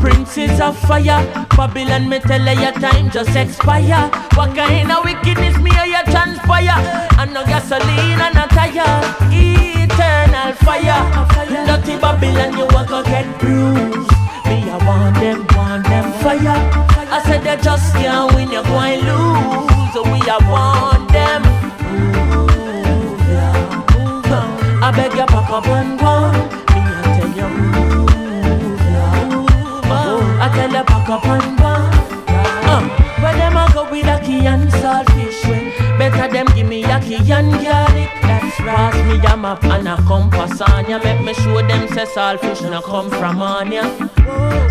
[0.01, 1.24] Princes of fire,
[1.56, 4.10] Babylon me tell you your time just expire.
[4.36, 6.80] What kind of wickedness me or you transpire?
[7.20, 8.95] And no gasoline and no tire.
[9.32, 11.01] Eternal fire,
[11.66, 14.12] dirty Babylon you a go get bruised.
[14.47, 16.95] Me I want them, want them fire.
[17.12, 19.95] I said they just can't win, you're going lose.
[19.95, 21.41] We I want them.
[21.95, 23.53] Ooh, yeah.
[24.26, 24.84] Huh.
[24.84, 26.32] I beg you pack up and go.
[26.74, 29.88] Me I tell you move, yeah.
[29.88, 31.66] Oh, I tell you pack up and go.
[33.22, 36.99] Where them a go with a key and saltfish when Better them give me a
[36.99, 37.74] key and garlic
[39.46, 40.98] map and a compass on ya.
[41.04, 43.84] Make me show them say saltfish na come from on ya.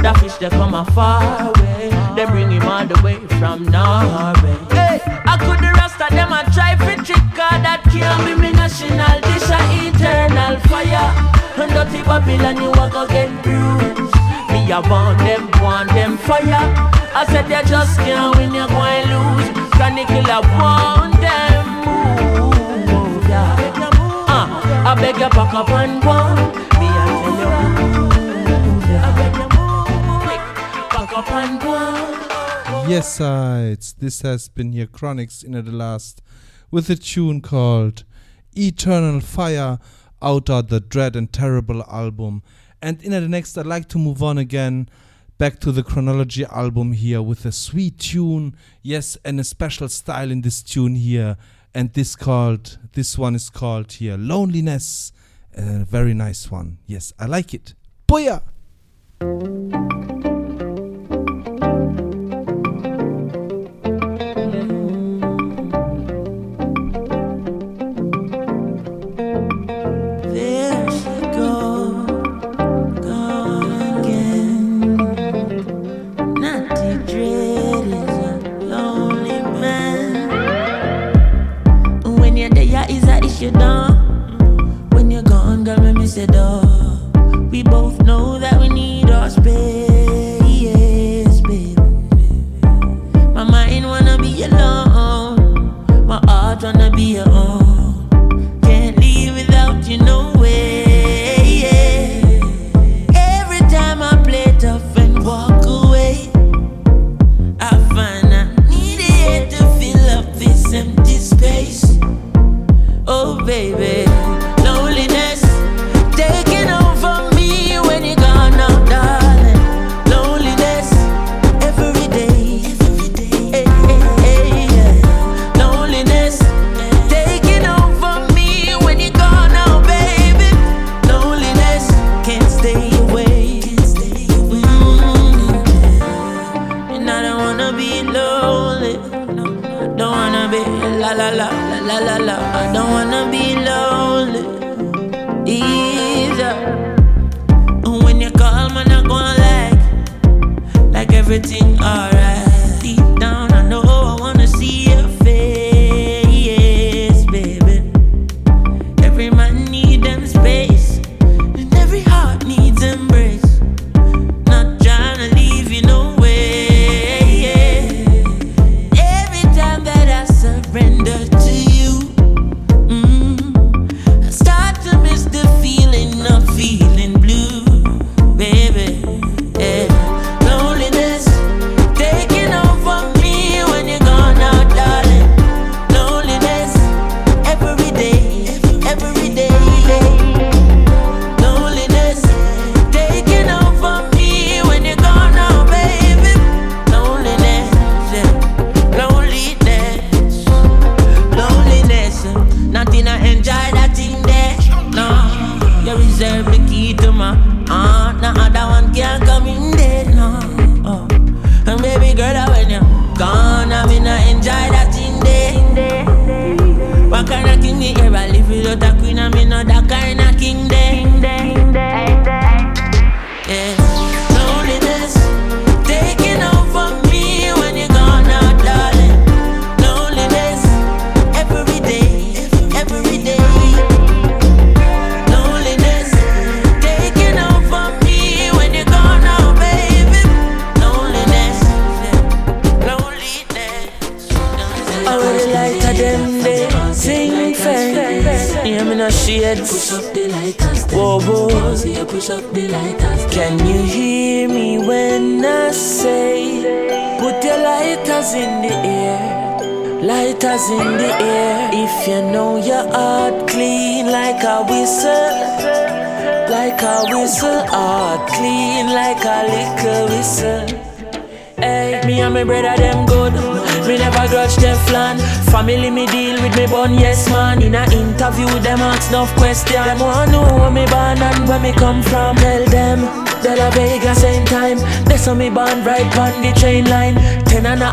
[0.02, 1.90] That fish they come a far away.
[2.16, 4.56] They bring him all the way from Norway.
[4.78, 4.98] Hey,
[5.32, 8.50] I could the rest of them a try for trick God that can't be me
[8.62, 11.08] national dish a eternal fire.
[11.60, 14.16] And dirty Babylon you a go get bruised.
[14.50, 16.64] Me a want them, want them fire.
[17.20, 19.48] I said they just can't win, you going lose.
[19.78, 22.53] Can they kill a want them move?
[24.94, 26.12] I beg you pack up and go.
[26.78, 29.34] Me I tell you, I beg
[30.22, 30.44] quick,
[30.88, 32.88] pack up and go.
[32.88, 33.94] Yes, sides.
[33.94, 36.22] This has been your Chronixx in the last
[36.70, 38.04] with a tune called
[38.56, 39.80] Eternal Fire
[40.22, 42.44] out of the Dread and Terrible album.
[42.80, 44.88] And in the next, I'd like to move on again
[45.38, 50.30] back to the chronology album here with a sweet tune, yes, and a special style
[50.30, 51.36] in this tune here
[51.74, 55.12] and this called this one is called here loneliness
[55.56, 56.78] a very nice one.
[56.86, 57.74] Yes i like it.
[58.08, 58.42] Booyah!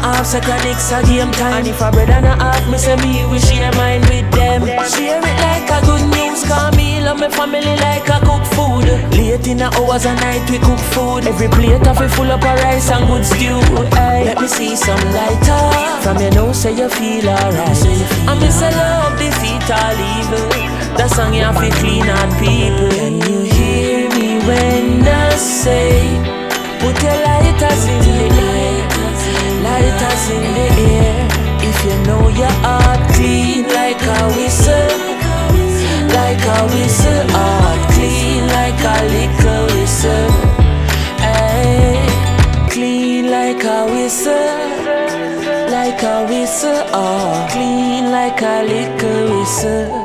[0.02, 1.62] half, second next a game time.
[1.62, 4.66] And if a bread and a half, me say me we share mine with them.
[4.93, 8.88] Share it like a good news, Call me love my family like I cook food.
[9.16, 11.28] Late in the hours and night we cook food.
[11.28, 13.60] Every plate of it full up of rice and good stew.
[13.95, 14.24] Aye.
[14.26, 15.64] Let me see some lighter
[16.02, 17.80] from your nose, say you feel alright.
[18.28, 20.72] I me a love defeat all evil.
[20.97, 22.89] That song you have to clean on people.
[22.91, 26.20] Can you hear me when I say,
[26.80, 28.61] put your lighters in the?
[29.82, 31.28] Lighters in the air.
[31.70, 34.92] If you know your heart clean like a whistle,
[36.18, 40.32] like a whistle, heart clean like a little whistle.
[41.26, 41.98] Hey,
[42.70, 44.50] clean like a whistle,
[45.76, 50.01] like a whistle, oh, clean like a little whistle.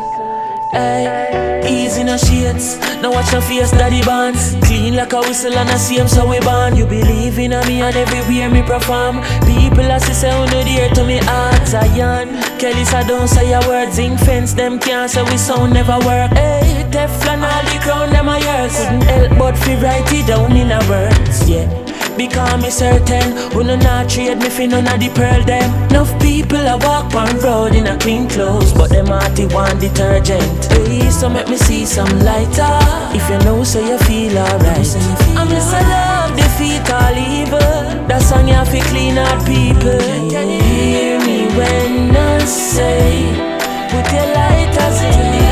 [0.77, 4.55] Hey, easy no shades, now watch your face, daddy bands.
[4.67, 6.77] Clean like a whistle and a same so we born.
[6.77, 9.23] You believe in me and everywhere me perform.
[9.49, 12.29] People as say on the dear to me heart, Zion.
[12.59, 16.31] Kelly said don't say your words, zinc fence them can't say we sound never work.
[16.33, 18.77] Hey, Teflon all the crown them a yours.
[18.77, 21.86] Couldn't help but write it down in a words, yeah.
[22.17, 23.37] Because me certain.
[23.53, 25.69] Who no not trade me fi none of the pearl them.
[25.91, 30.65] Enough people a walk on road in a clean clothes But them hearty want detergent.
[30.73, 32.79] Hey, so make me see some lighter.
[33.15, 34.91] If you know so you feel alright.
[35.37, 38.07] I miss a love defeat all evil.
[38.09, 40.01] That song you to clean out people.
[40.31, 43.57] Can you hear me when I say
[43.91, 45.47] Put your lighters in the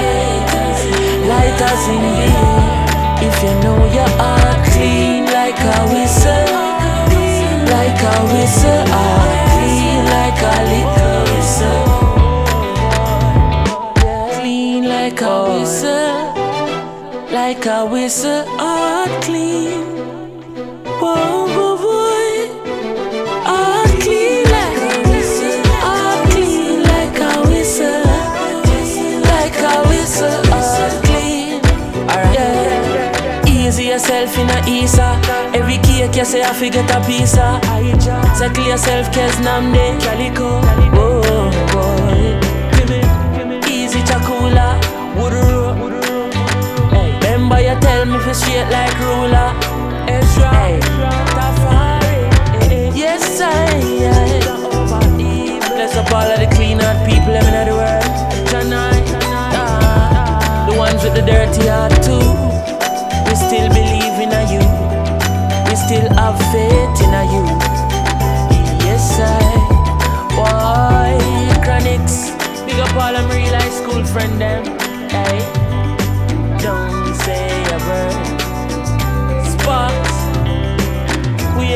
[1.28, 2.60] Lighters in the air.
[3.26, 5.33] If you know your heart clean
[5.64, 6.46] a whistle,
[7.72, 11.84] like a whistle, heart clean like a little whistle,
[14.40, 15.24] clean like a
[15.58, 16.16] whistle,
[17.32, 19.82] like a whistle, heart clean.
[21.00, 22.30] Whoa, whoa, boy,
[23.48, 24.78] heart clean like
[25.82, 25.94] a
[26.30, 28.04] clean like a whistle,
[29.32, 31.60] like a whistle, heart clean.
[32.10, 33.48] Alright.
[33.48, 35.23] Easy yourself in a Isa.
[35.54, 37.62] Every cake you say I forget a piece of.
[38.36, 40.60] Settle yourself, cause namde calico.
[40.98, 42.40] Oh boy.
[43.70, 44.78] Easy chakula.
[46.90, 47.14] Hey.
[47.22, 49.54] Remember you tell me for straight like ruler.
[50.10, 50.50] Ezra.
[50.50, 50.80] Hey.
[51.38, 52.18] Tafari.
[52.60, 52.92] Eh, eh.
[52.94, 53.48] Yes I.
[55.74, 58.14] Bless up all of the clean heart people living in the world.
[58.50, 59.06] Tonight.
[59.22, 60.66] Ah, ah.
[60.68, 62.26] The ones with the dirty heart too.
[63.28, 64.42] We still believe in a
[65.86, 67.44] still have faith in you.
[68.86, 69.42] Yes, I.
[70.36, 71.12] Boy,
[71.64, 72.32] Chronixx.
[72.66, 74.64] Big up all them real high school friend them.
[75.12, 75.38] Hey,
[76.64, 78.16] don't say a word.
[79.52, 80.16] Sparks.
[81.58, 81.66] We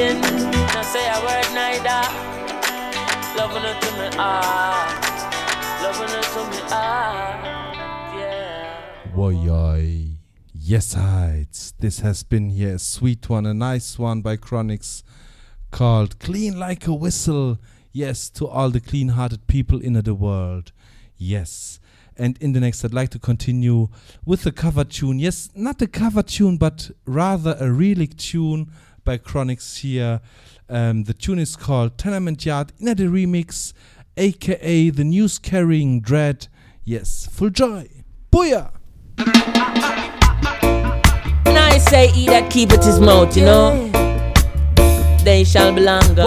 [0.73, 2.05] not say a word neither.
[3.37, 4.89] Loving it to me ah.
[5.83, 8.17] Loving it to me ah.
[8.17, 9.15] Yeah.
[9.15, 10.15] Woyoy.
[10.55, 11.48] Yes, heights.
[11.81, 15.05] This has been here a sweet one, a nice one by Chronixx
[15.71, 17.61] called Clean Like a Whistle.
[17.93, 20.73] Yes, to all the clean hearted people in the world.
[21.17, 21.79] Yes.
[22.17, 23.91] And in the next, I'd like to continue
[24.25, 25.21] with the cover tune.
[25.21, 28.73] Yes, not a cover tune, but rather a relic tune
[29.05, 30.21] by Chronixx here.
[30.69, 33.73] Um, the tune is called Tenement Yard in the remix,
[34.17, 36.49] aka the news carrying dread.
[36.83, 37.89] Yes, full joy.
[38.33, 38.73] Booyah!
[41.91, 43.89] Say he that keepeth his mouth, you know.
[45.25, 46.23] They shall be longer.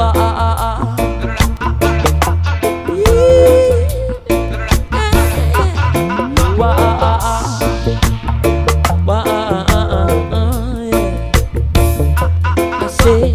[12.73, 13.31] I say,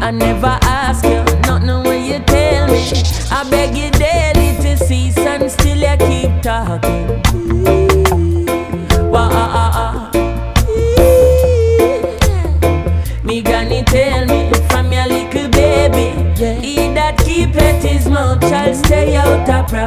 [0.00, 2.82] I never ask you, nothing when you tell me.
[3.30, 6.97] I beg you daily to cease and still you keep talking.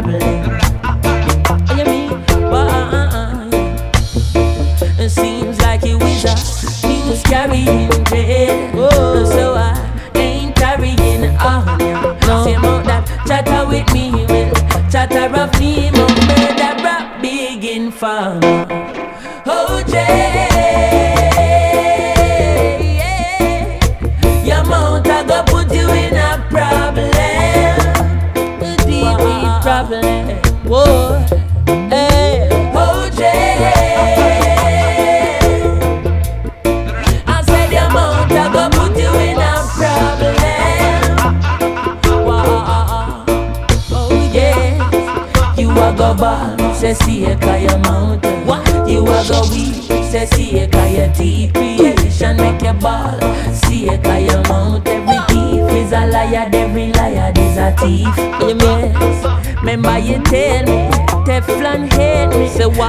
[0.10, 0.51] Out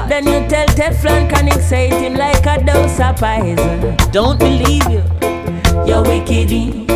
[0.09, 5.03] Then you tell Teflon can excite him like a dose of poison Don't believe you.
[5.87, 6.87] You're wicked eh?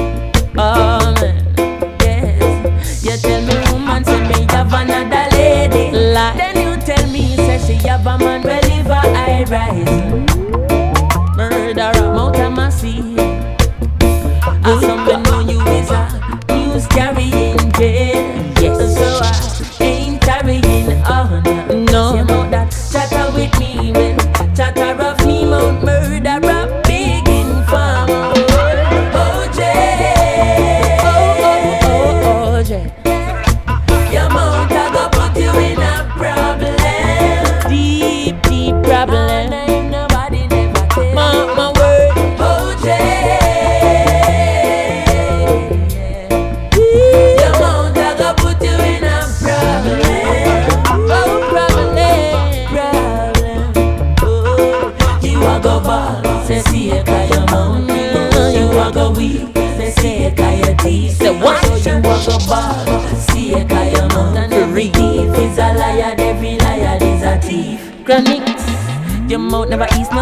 [0.59, 1.99] Oh man.
[2.01, 3.05] Yes.
[3.05, 5.91] You tell me woman say me have another lady.
[5.97, 6.37] Lie.
[6.37, 10.46] Then you tell me say she have a man well I rise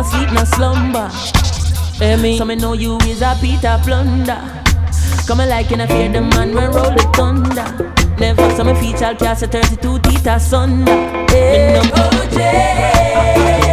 [0.05, 1.09] sleep no slumber.
[1.99, 2.39] Hear me?
[2.39, 4.41] So me know you is a Peter Plunder.
[5.27, 7.95] Come like in a fear the man when roll the thunder.
[8.19, 10.93] Never saw me feature cast a 32 teeth asunder
[11.31, 12.39] Hey, me no OJ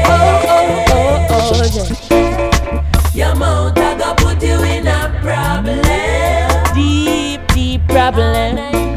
[0.08, 5.82] Oh, oh, oh, OJ Your mouth I go put you in a problem.
[6.74, 8.91] Deep, deep problem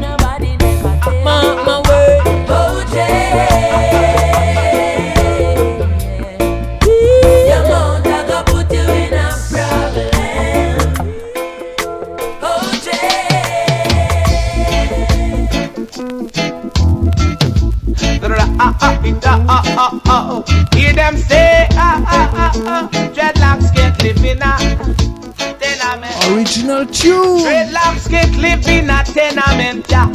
[29.55, 30.07] tenement, yeah.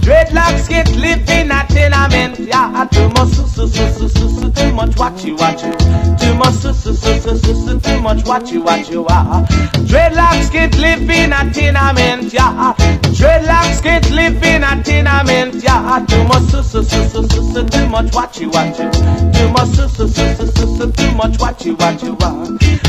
[0.00, 2.86] Dreadlocks can't live in a tenement, yeah.
[2.90, 5.72] Too much, su, su, su, su, su, su, too much watchy, watchy.
[6.18, 9.44] Too much, su, su, su, su, su, su, too much watchy, watchy, ah.
[9.86, 12.74] Dreadlocks can't live in a tenement, yeah.
[13.18, 16.04] Dreadlocks can't live in a tenement, yeah.
[16.08, 18.90] Too much, su, su, su, su, su, su, too much watchy, watchy.
[19.34, 22.46] Too much, su, su, su, su, su, su, too much watchy, watchy, ah.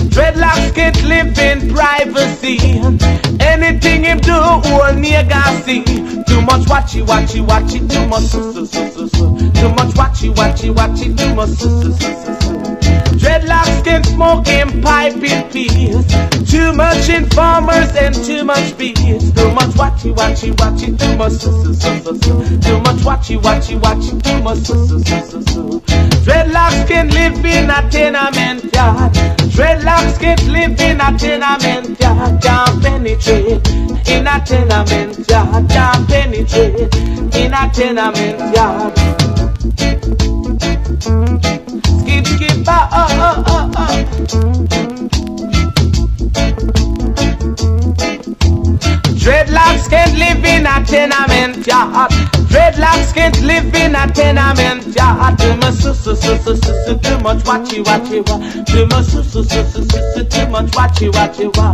[0.10, 2.58] Dreadlocks can't live in privacy.
[4.10, 5.84] Him do, whole nigga see.
[6.24, 9.52] Too much watchy, watchy, watchy, too much su, su, su, su, su.
[9.52, 12.39] Too much watchy, watchy, watchy, too much su, su, su, su, su.
[13.20, 16.06] Dreadlocks can smoke and pipe in peace.
[16.50, 19.32] Too much informers and too much beats.
[19.32, 22.60] Too much watchy, watchy, watchy, too much su, su, su, su, su.
[22.62, 25.82] Too much watchy, watchy, watchy, too much su, su, su, su, su.
[26.24, 29.14] Dreadlocks can live in a tenement yard.
[29.54, 32.42] Dreadlocks can live in a tenement yard.
[32.42, 33.68] Can't penetrate
[34.08, 35.70] in a tenement yard.
[35.70, 36.96] Can't penetrate
[37.36, 38.94] in a tenement yard.
[49.18, 52.12] Dreadlocks can't live in a tenement yard.
[52.52, 55.40] Dreadlocks can't live in a tenement yard.
[55.40, 58.38] Too much su su su su su su too much watchy watchy wa.
[58.66, 61.74] Too much su su su su su su too much watchy watchy wa.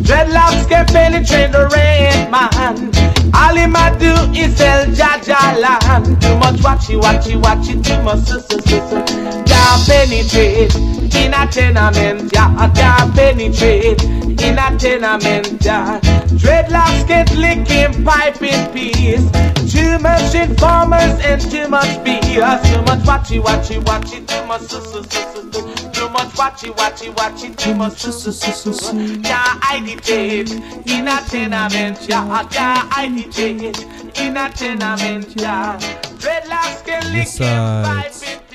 [0.00, 2.90] Dreadlocks can penetrate the rain man.
[3.34, 6.18] All him a do is sell Jaja land.
[6.22, 9.04] Too much watchy watchy watchy too much su su su su.
[9.44, 12.74] Can't penetrate in a tenement yard.
[12.74, 16.02] Can't penetrate in a tenement yard.
[16.40, 19.24] Dreadlocks get licking pipe in peace.
[19.72, 22.72] Too much informers and too much BS.
[22.72, 24.26] Too much watchy watchy watchy.
[24.26, 25.90] Too much su su su su.
[25.92, 27.54] Too much watchy watchy watchy.
[27.56, 28.96] Too much su su su su su.
[29.22, 30.50] Yeah, I dictate
[30.86, 32.48] in a tenement yard.
[32.56, 33.78] I dictate
[34.20, 35.80] in a tenement yard.
[36.20, 38.49] Dreadlocks get licking pipe in peace.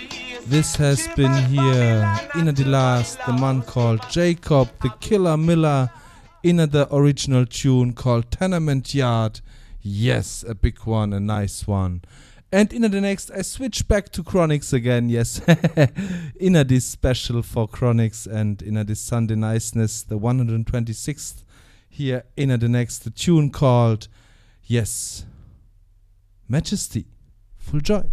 [0.48, 5.90] This has been here in the last, the man called Jacob, the Killer Miller,
[6.44, 9.42] in the original tune called Tenement Yard.
[9.82, 12.04] Yes, a big one, a nice one.
[12.52, 15.10] And in the next, I switch back to Chronixx again.
[15.10, 15.42] Yes,
[16.40, 21.44] in this special for Chronixx and in this Sunday niceness, the 126th.
[21.90, 24.08] Here in the next, the tune called
[24.64, 25.26] Yes,
[26.48, 27.08] Majesty,
[27.58, 28.04] Full Joy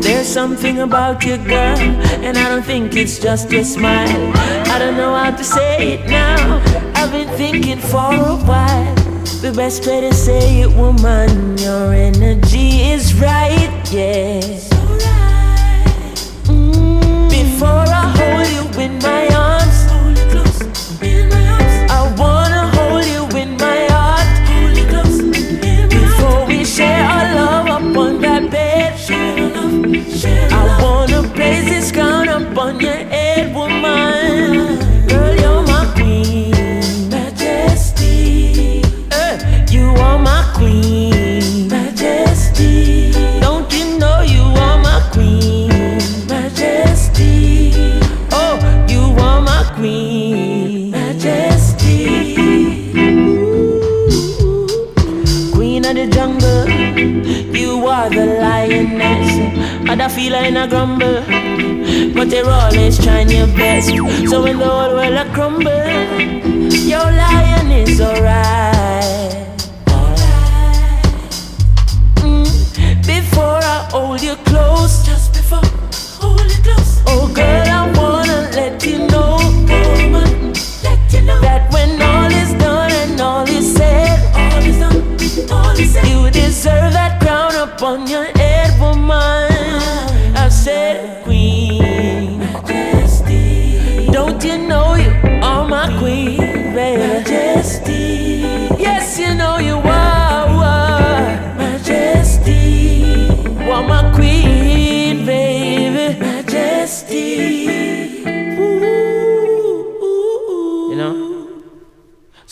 [0.00, 1.78] there's something about you, girl,
[2.22, 4.32] and I don't think it's just your smile.
[4.68, 6.62] I don't know how to say it now.
[6.94, 9.01] I've been thinking for a while.
[9.42, 14.40] The best way to say it, woman, your energy is right, yeah.
[16.46, 19.61] Mm, before I hold you in my arms,
[58.02, 59.30] are the lioness.
[59.88, 61.22] Other feel in a grumble,
[62.14, 63.88] but they're always trying your best.
[64.30, 65.86] So when the whole world a crumble,
[66.92, 68.81] your lion is alright.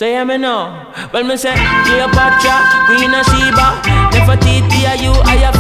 [0.01, 0.89] Say hear me now.
[1.13, 1.53] Me say
[1.85, 2.57] Cleopatra,
[2.89, 5.53] Queen of Sheba, Nefertiti, are you are your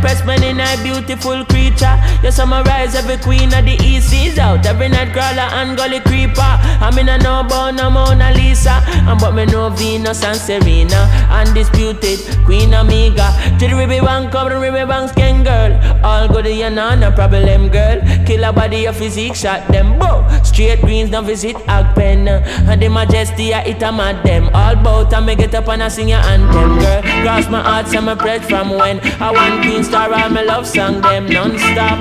[0.00, 1.94] Empress, man in a beautiful creature.
[2.22, 4.64] You summarize every queen of the east is out.
[4.64, 6.40] Every night crawler and gully creeper.
[6.40, 11.04] I mean I know about no Mona Lisa, and but me know Venus and Serena,
[11.28, 13.28] undisputed Queen Omega.
[13.58, 15.78] To the Ribby Bank, come the Ribby Bank skin girl.
[16.02, 18.00] All good you know, no problem, girl.
[18.24, 20.26] Kill a body of physique, shot them, bo.
[20.44, 22.26] Straight greens, don't visit Agpen.
[22.26, 24.48] And the majesty, I it a mad them.
[24.54, 27.02] All bout and me get up and I sing your anthem, girl.
[27.22, 30.68] Cross my heart, so my breath from when I want Queen Star, all my love
[30.68, 31.98] song them non-stop.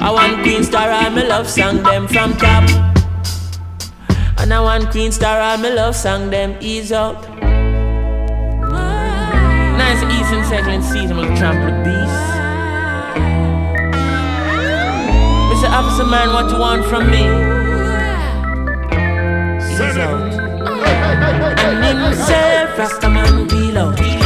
[0.00, 2.62] I want Queen Star, all my love song them from top.
[4.38, 7.28] And I want Queen Star, all my love song them ease out.
[9.82, 12.22] Nice Eastern Segment season with Trample Beast.
[15.50, 15.70] Mr.
[15.74, 17.24] Officer Man, what you want from me?
[19.58, 20.32] Ease out.
[21.58, 23.92] And him say, Rastaman below.
[23.98, 24.21] I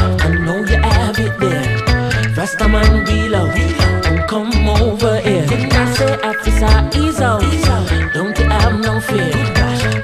[2.47, 3.49] Rastaman below.
[4.07, 5.47] And come over here.
[5.51, 7.43] I say, Officer, ease out.
[8.15, 9.35] Don't you have no fear.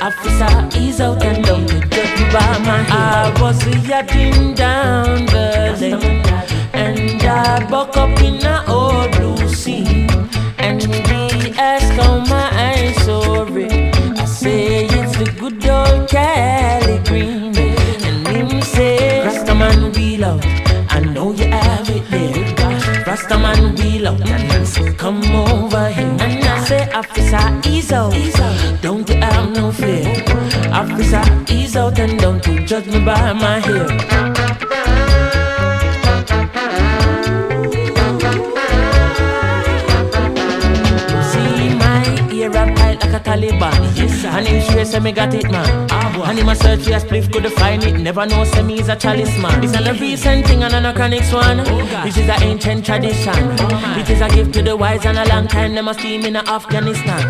[0.00, 3.32] Officer, ease out and don't you me by my hair.
[3.32, 6.26] I was yapping down the lane.
[6.72, 10.10] And I buck up in a old blue scene.
[10.58, 13.94] And he asked how my eyes so red.
[14.18, 17.56] I say it's the good old Cali green.
[17.56, 20.44] And him say, Rastaman wheel out.
[20.90, 21.41] I know you.
[23.12, 24.26] Rastaman wheel out.
[24.26, 26.16] And come over here.
[26.18, 28.14] And I say, officer, ease out.
[28.80, 30.24] Don't you have no fear.
[30.72, 34.71] Officer, ease out and don't you judge me by my hair.
[43.32, 45.90] A Yes, and him sure say me got it, man.
[45.90, 47.98] And him a search for a spliff, could find it.
[47.98, 49.56] Never know say me is a chalice man.
[49.56, 51.58] Oh, this is a recent thing and an anachronic one.
[52.04, 53.34] This is an ancient tradition.
[53.60, 56.24] Oh, it is a gift to the wise and a long time them a steam
[56.24, 57.22] in Afghanistan.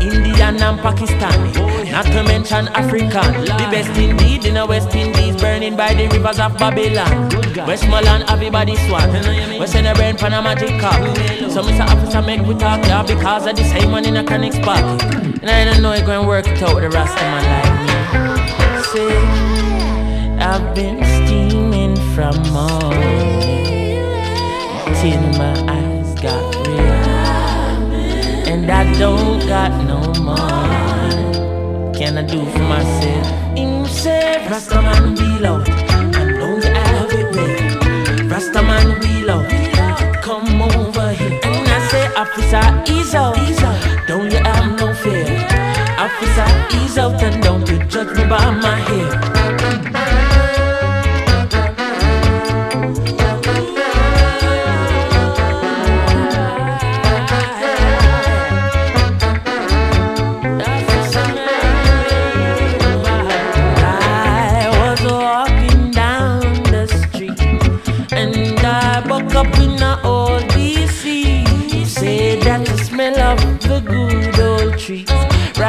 [0.00, 3.44] Indian and Pakistan, oh, not to mention African.
[3.44, 7.28] The best indeed in the West Indies, burning by the rivers of Babylon.
[7.66, 9.12] Westmoreland, everybody swan.
[9.60, 10.94] We send a brain pan a magic cup.
[11.52, 11.86] So Mr.
[11.86, 15.02] Officer make we talk, yeah, because of the same one in a chronic spot.
[15.42, 17.92] And I don't know going to work it out with a Rasta man like me.
[18.92, 19.12] Say,
[20.38, 24.00] I've been steaming from morning
[24.96, 27.92] till my eyes got red.
[28.48, 30.61] And I don't got no more.
[32.02, 33.26] Can I do for myself?
[33.56, 35.62] Him say, Rastaman below.
[36.18, 38.26] I know you have it there.
[38.26, 39.46] Rastaman below.
[40.20, 41.38] Come over here.
[41.44, 43.36] And I say, Officer, ease out.
[44.08, 45.46] Don't you have no fear.
[45.96, 50.11] Officer, ease out and don't you judge me by my hair.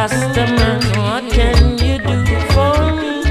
[0.04, 3.24] Rastaman, what can you do for me?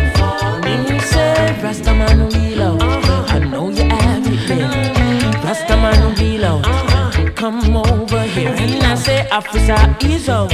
[0.89, 2.83] Me say, Rastaman, wheel out.
[3.31, 4.71] I know you have it there.
[5.45, 7.37] Rastaman, wheel out.
[7.37, 8.55] Come over here.
[8.57, 10.49] And I say, Officer, ease out.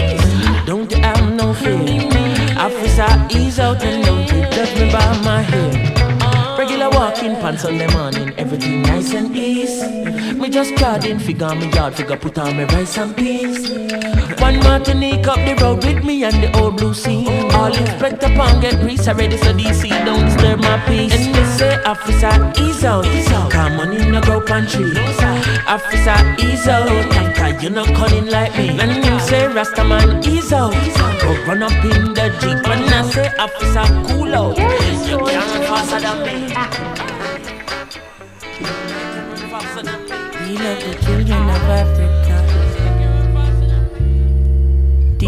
[0.66, 1.78] Don't have no fear.
[2.58, 6.58] Officer, ease out and don't judge me by my hair.
[6.58, 10.32] Regular walking pants on the morning, everything nice and easy.
[10.32, 13.87] Me just garden figure me yard figure put on me rice and peas.
[14.48, 17.28] One Martinique up the road with me and the old blue sea.
[17.52, 21.12] All inspector pan get grease ready so DC don't disturb my peace.
[21.12, 23.50] And me say officer ease out, ease out.
[23.50, 24.96] Come on in the grow pantry.
[25.76, 26.88] Officer ease out,
[27.36, 28.70] cause you not cunning like me.
[28.80, 30.72] And you say Rastaman ease out,
[31.20, 32.66] go run up in the jeep.
[32.72, 36.48] And I say officer cool out, you can't run faster than me.
[40.40, 42.27] We love the children of Africa.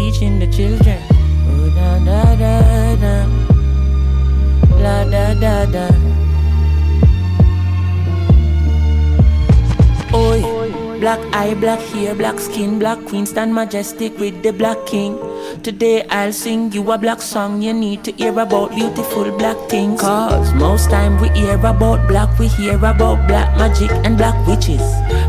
[0.01, 0.97] Teaching the children.
[1.45, 3.15] Oh, da da da da.
[4.81, 5.85] La da da da.
[10.17, 10.41] Oi,
[10.99, 15.19] black eye, black hair, black skin, black queen stand majestic with the black king.
[15.61, 17.61] Today I'll sing you a black song.
[17.61, 20.01] You need to hear about beautiful black things.
[20.01, 24.81] Cause most time we hear about black, we hear about black magic and black witches.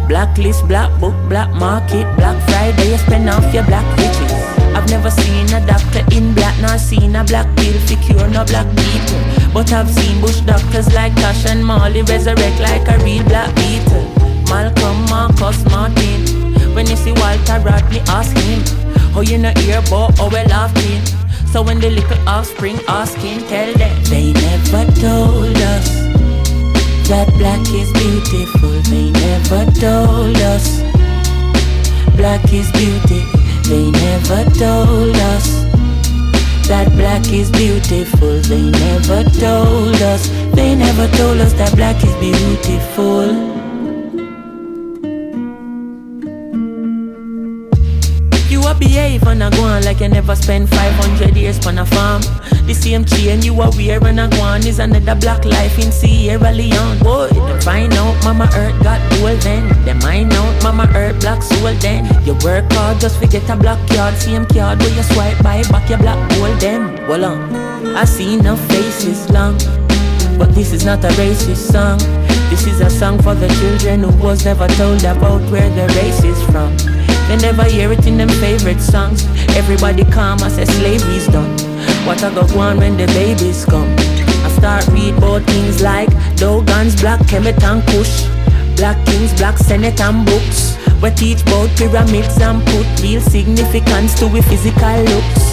[0.09, 4.32] Blacklist, black book, black market, black Friday, you spend off your black riches.
[4.75, 8.45] I've never seen a doctor in black, nor seen a black pill for cure no
[8.45, 9.21] black people.
[9.53, 14.05] But I've seen bush doctors like Tosh and Marley resurrect like a real black beetle.
[14.49, 16.21] Malcolm, Marcus, Martin.
[16.75, 18.63] When you see Walter Rodney, ask him.
[19.15, 21.03] Oh, you not hear about how we laughing.
[21.53, 25.89] So when the little offspring asking, tell them they never told us
[27.09, 28.81] that black is beautiful.
[28.89, 30.81] They never told us
[32.17, 33.42] black is beauty.
[33.73, 35.65] They never told us
[36.69, 38.39] that black is beautiful.
[38.41, 40.29] They never told us.
[40.55, 43.52] They never told us that black is beautiful.
[49.23, 52.23] Behave and a go on like you never spent 500 years on a farm.
[52.67, 55.93] The same chain you are wear and a go on is another black life in
[55.93, 56.99] Sierra Leone.
[56.99, 59.69] Boy, them find out Mama Earth got gold then.
[59.85, 62.05] Them mind out Mama Earth black soul then.
[62.25, 65.89] You work hard just forget a black yard, same card where you swipe by back
[65.89, 66.95] your black gold them.
[67.09, 69.59] Well on, I see no faces long.
[70.39, 71.99] But this is not a racist song.
[72.51, 76.25] This is a song for the children who was never told about where the race
[76.25, 77.12] is from.
[77.29, 79.27] They never hear it in them favorite songs.
[79.57, 81.51] Everybody calm, I say slavery's done.
[82.07, 83.89] What I got one when the babies come?
[84.45, 88.27] I start read about things like Dogons, Black Kemet and Kush,
[88.77, 90.77] Black Kings, Black Senate and books.
[91.03, 95.45] We teach about pyramids and put real significance to we physical looks.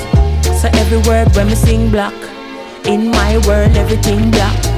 [0.62, 2.14] So every word when me sing black,
[2.86, 4.69] in my world everything black.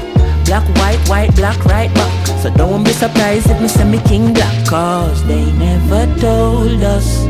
[0.52, 2.26] Black, white, white, black, right back.
[2.42, 4.66] So don't be surprised if me say me king black.
[4.66, 7.24] Cause they never told us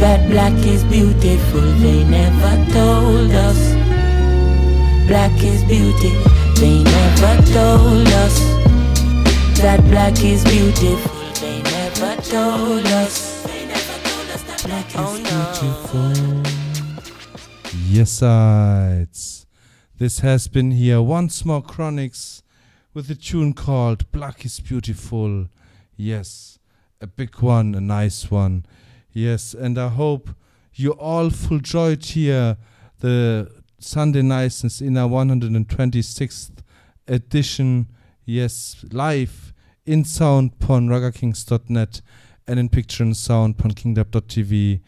[0.00, 1.60] that black is beautiful.
[1.60, 3.74] They never told us
[5.06, 6.16] black is beauty.
[6.58, 8.40] They never told us
[9.60, 11.12] that black is beautiful.
[11.42, 13.44] They never told us.
[13.44, 15.18] They never told us that black is oh,
[15.60, 16.52] Beautiful.
[17.86, 19.43] Yes, sides.
[19.96, 22.42] This has been here once more Chronixx
[22.94, 25.46] with a tune called Black is Beautiful.
[25.96, 26.58] Yes,
[27.00, 28.66] a big one, a nice one.
[29.12, 30.30] Yes, and I hope
[30.74, 32.56] you all full joyed here
[32.98, 36.64] the Sunday Niceness in our 126th
[37.06, 37.86] edition.
[38.24, 39.52] Yes, live
[39.86, 42.00] in sound on ragakings.net
[42.48, 44.80] and in picture and sound on kingdom.tv.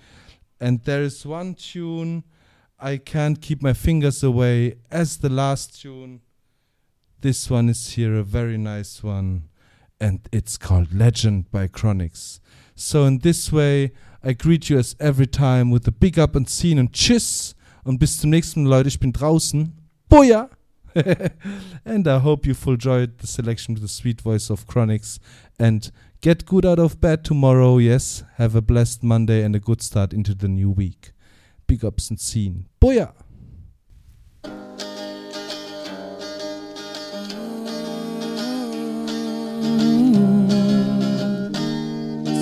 [0.60, 2.24] And there is one tune
[2.78, 6.20] I can't keep my fingers away as the last tune.
[7.22, 9.48] This one is here, a very nice one,
[9.98, 12.40] and it's called Legend by Chronixx.
[12.74, 16.46] So, in this way, I greet you as every time with a big up and
[16.46, 18.88] scene and Tschüss und bis zum nächsten Mal, Leute.
[18.88, 19.72] Ich bin draußen.
[20.10, 20.50] Boja!
[21.86, 25.18] and I hope you full enjoyed the selection with the sweet voice of Chronixx.
[25.58, 27.78] And get good out of bed tomorrow.
[27.78, 31.12] Yes, have a blessed Monday and a good start into the new week.
[31.66, 32.66] Big ups and scene.
[32.80, 33.12] Boja!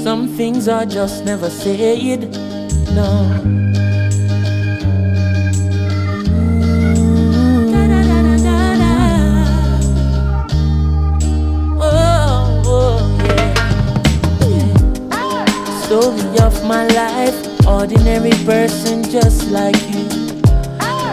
[0.02, 2.30] Some things are just never said.
[2.94, 3.63] No.
[17.84, 20.08] Ordinary person just like you.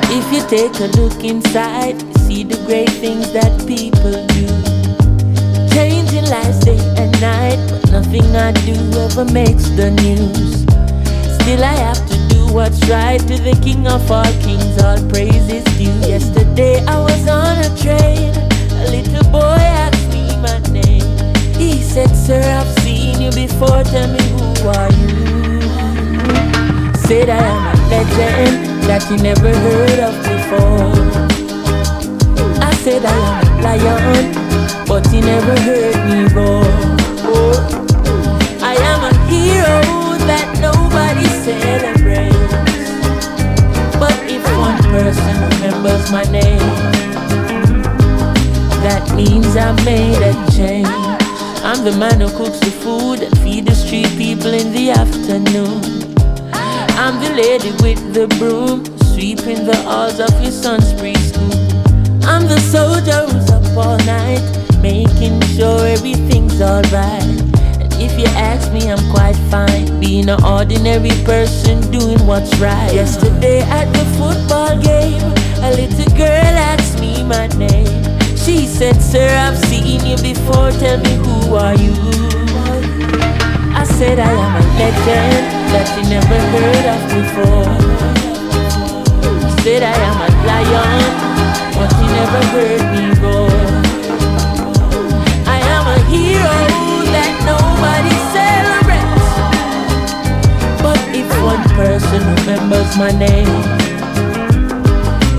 [0.08, 4.48] If you take a look inside, you see the great things that people do.
[5.76, 10.64] Changing lives day and night, but nothing I do ever makes the news.
[11.42, 15.66] Still, I have to do what's right to the King of all kings, all praises
[15.76, 15.92] due.
[16.08, 18.32] Yesterday, I was on a train,
[18.80, 21.04] a little boy asked me my name.
[21.60, 25.31] He said, Sir, I've seen you before, tell me who are you?
[27.12, 30.96] Said I am a legend that you never heard of before.
[32.64, 34.32] I said I am a lion,
[34.88, 36.64] but you never heard me roar.
[38.64, 42.56] I am a hero that nobody celebrates.
[44.00, 46.64] But if one person remembers my name,
[48.88, 50.88] that means I made a change.
[51.62, 56.01] I'm the man who cooks the food and feed the street people in the afternoon.
[56.98, 61.54] I'm the lady with the broom, sweeping the halls of your son's preschool.
[62.26, 64.44] I'm the soldier who's up all night,
[64.82, 67.24] making sure everything's alright.
[67.82, 72.94] And if you ask me, I'm quite fine, being an ordinary person doing what's right.
[72.94, 75.22] Yesterday at the football game,
[75.64, 77.88] a little girl asked me my name.
[78.36, 82.41] She said, Sir, I've seen you before, tell me who are you?
[84.02, 87.70] Said I am a legend that you never heard of before.
[89.46, 91.06] I said I am a lion,
[91.78, 93.54] but you never heard me roar.
[95.46, 96.58] I am a hero
[97.14, 99.30] that nobody celebrates.
[100.82, 103.54] But if one person remembers my name,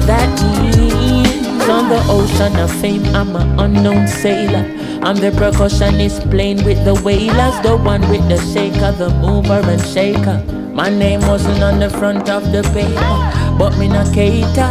[0.07, 4.82] that means on the ocean of fame I'm an unknown sailor.
[5.05, 9.83] I'm the percussionist playing with the wailers, the one with the shaker, the mover and
[9.85, 10.39] shaker.
[10.73, 14.71] My name wasn't on the front of the paper, but me not cater.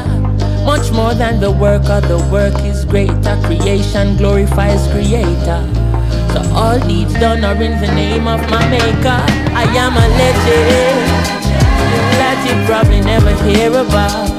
[0.64, 3.36] Much more than the worker, the work is greater.
[3.44, 5.62] Creation glorifies creator.
[6.32, 9.20] So all deeds done are in the name of my maker.
[9.52, 11.12] I am a legend
[12.24, 14.32] that you probably never hear about.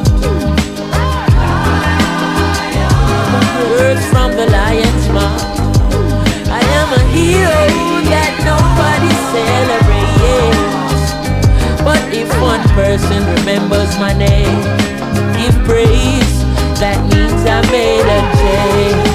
[3.72, 4.21] Words from
[8.08, 11.12] that nobody celebrates.
[11.82, 14.62] But if one person remembers my name,
[15.36, 16.44] give praise,
[16.80, 19.11] that means I made a change.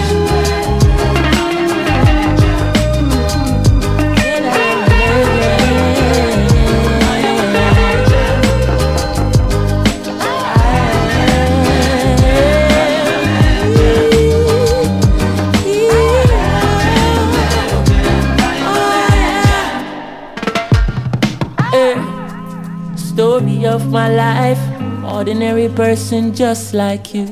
[25.27, 27.25] Ordinary person just like you.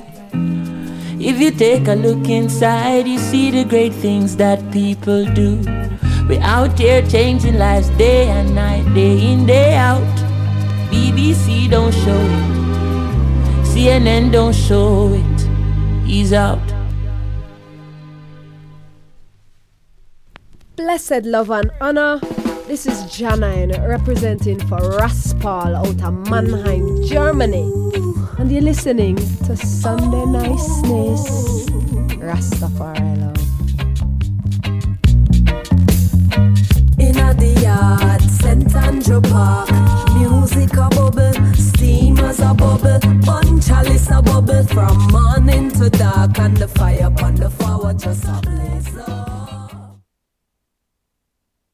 [1.18, 5.62] If you take a look inside, you see the great things that people do.
[6.28, 10.04] We're out here changing lives day and night, day in, day out.
[10.92, 16.06] BBC don't show it, CNN don't show it.
[16.06, 16.60] He's out.
[20.76, 22.20] Blessed love and honor.
[22.68, 27.72] This is Janine representing for Raspal out of Mannheim, Germany.
[28.40, 31.70] And you're listening to Sunday Niceness.
[32.18, 33.38] Rastafari love.
[37.00, 38.76] In a the yard, St.
[38.76, 39.70] Andrew Park.
[40.16, 46.58] Music a bubble, steamers a bubble, bun chalice a bubble from morning to dark, and
[46.58, 48.55] the fire upon the flower just a.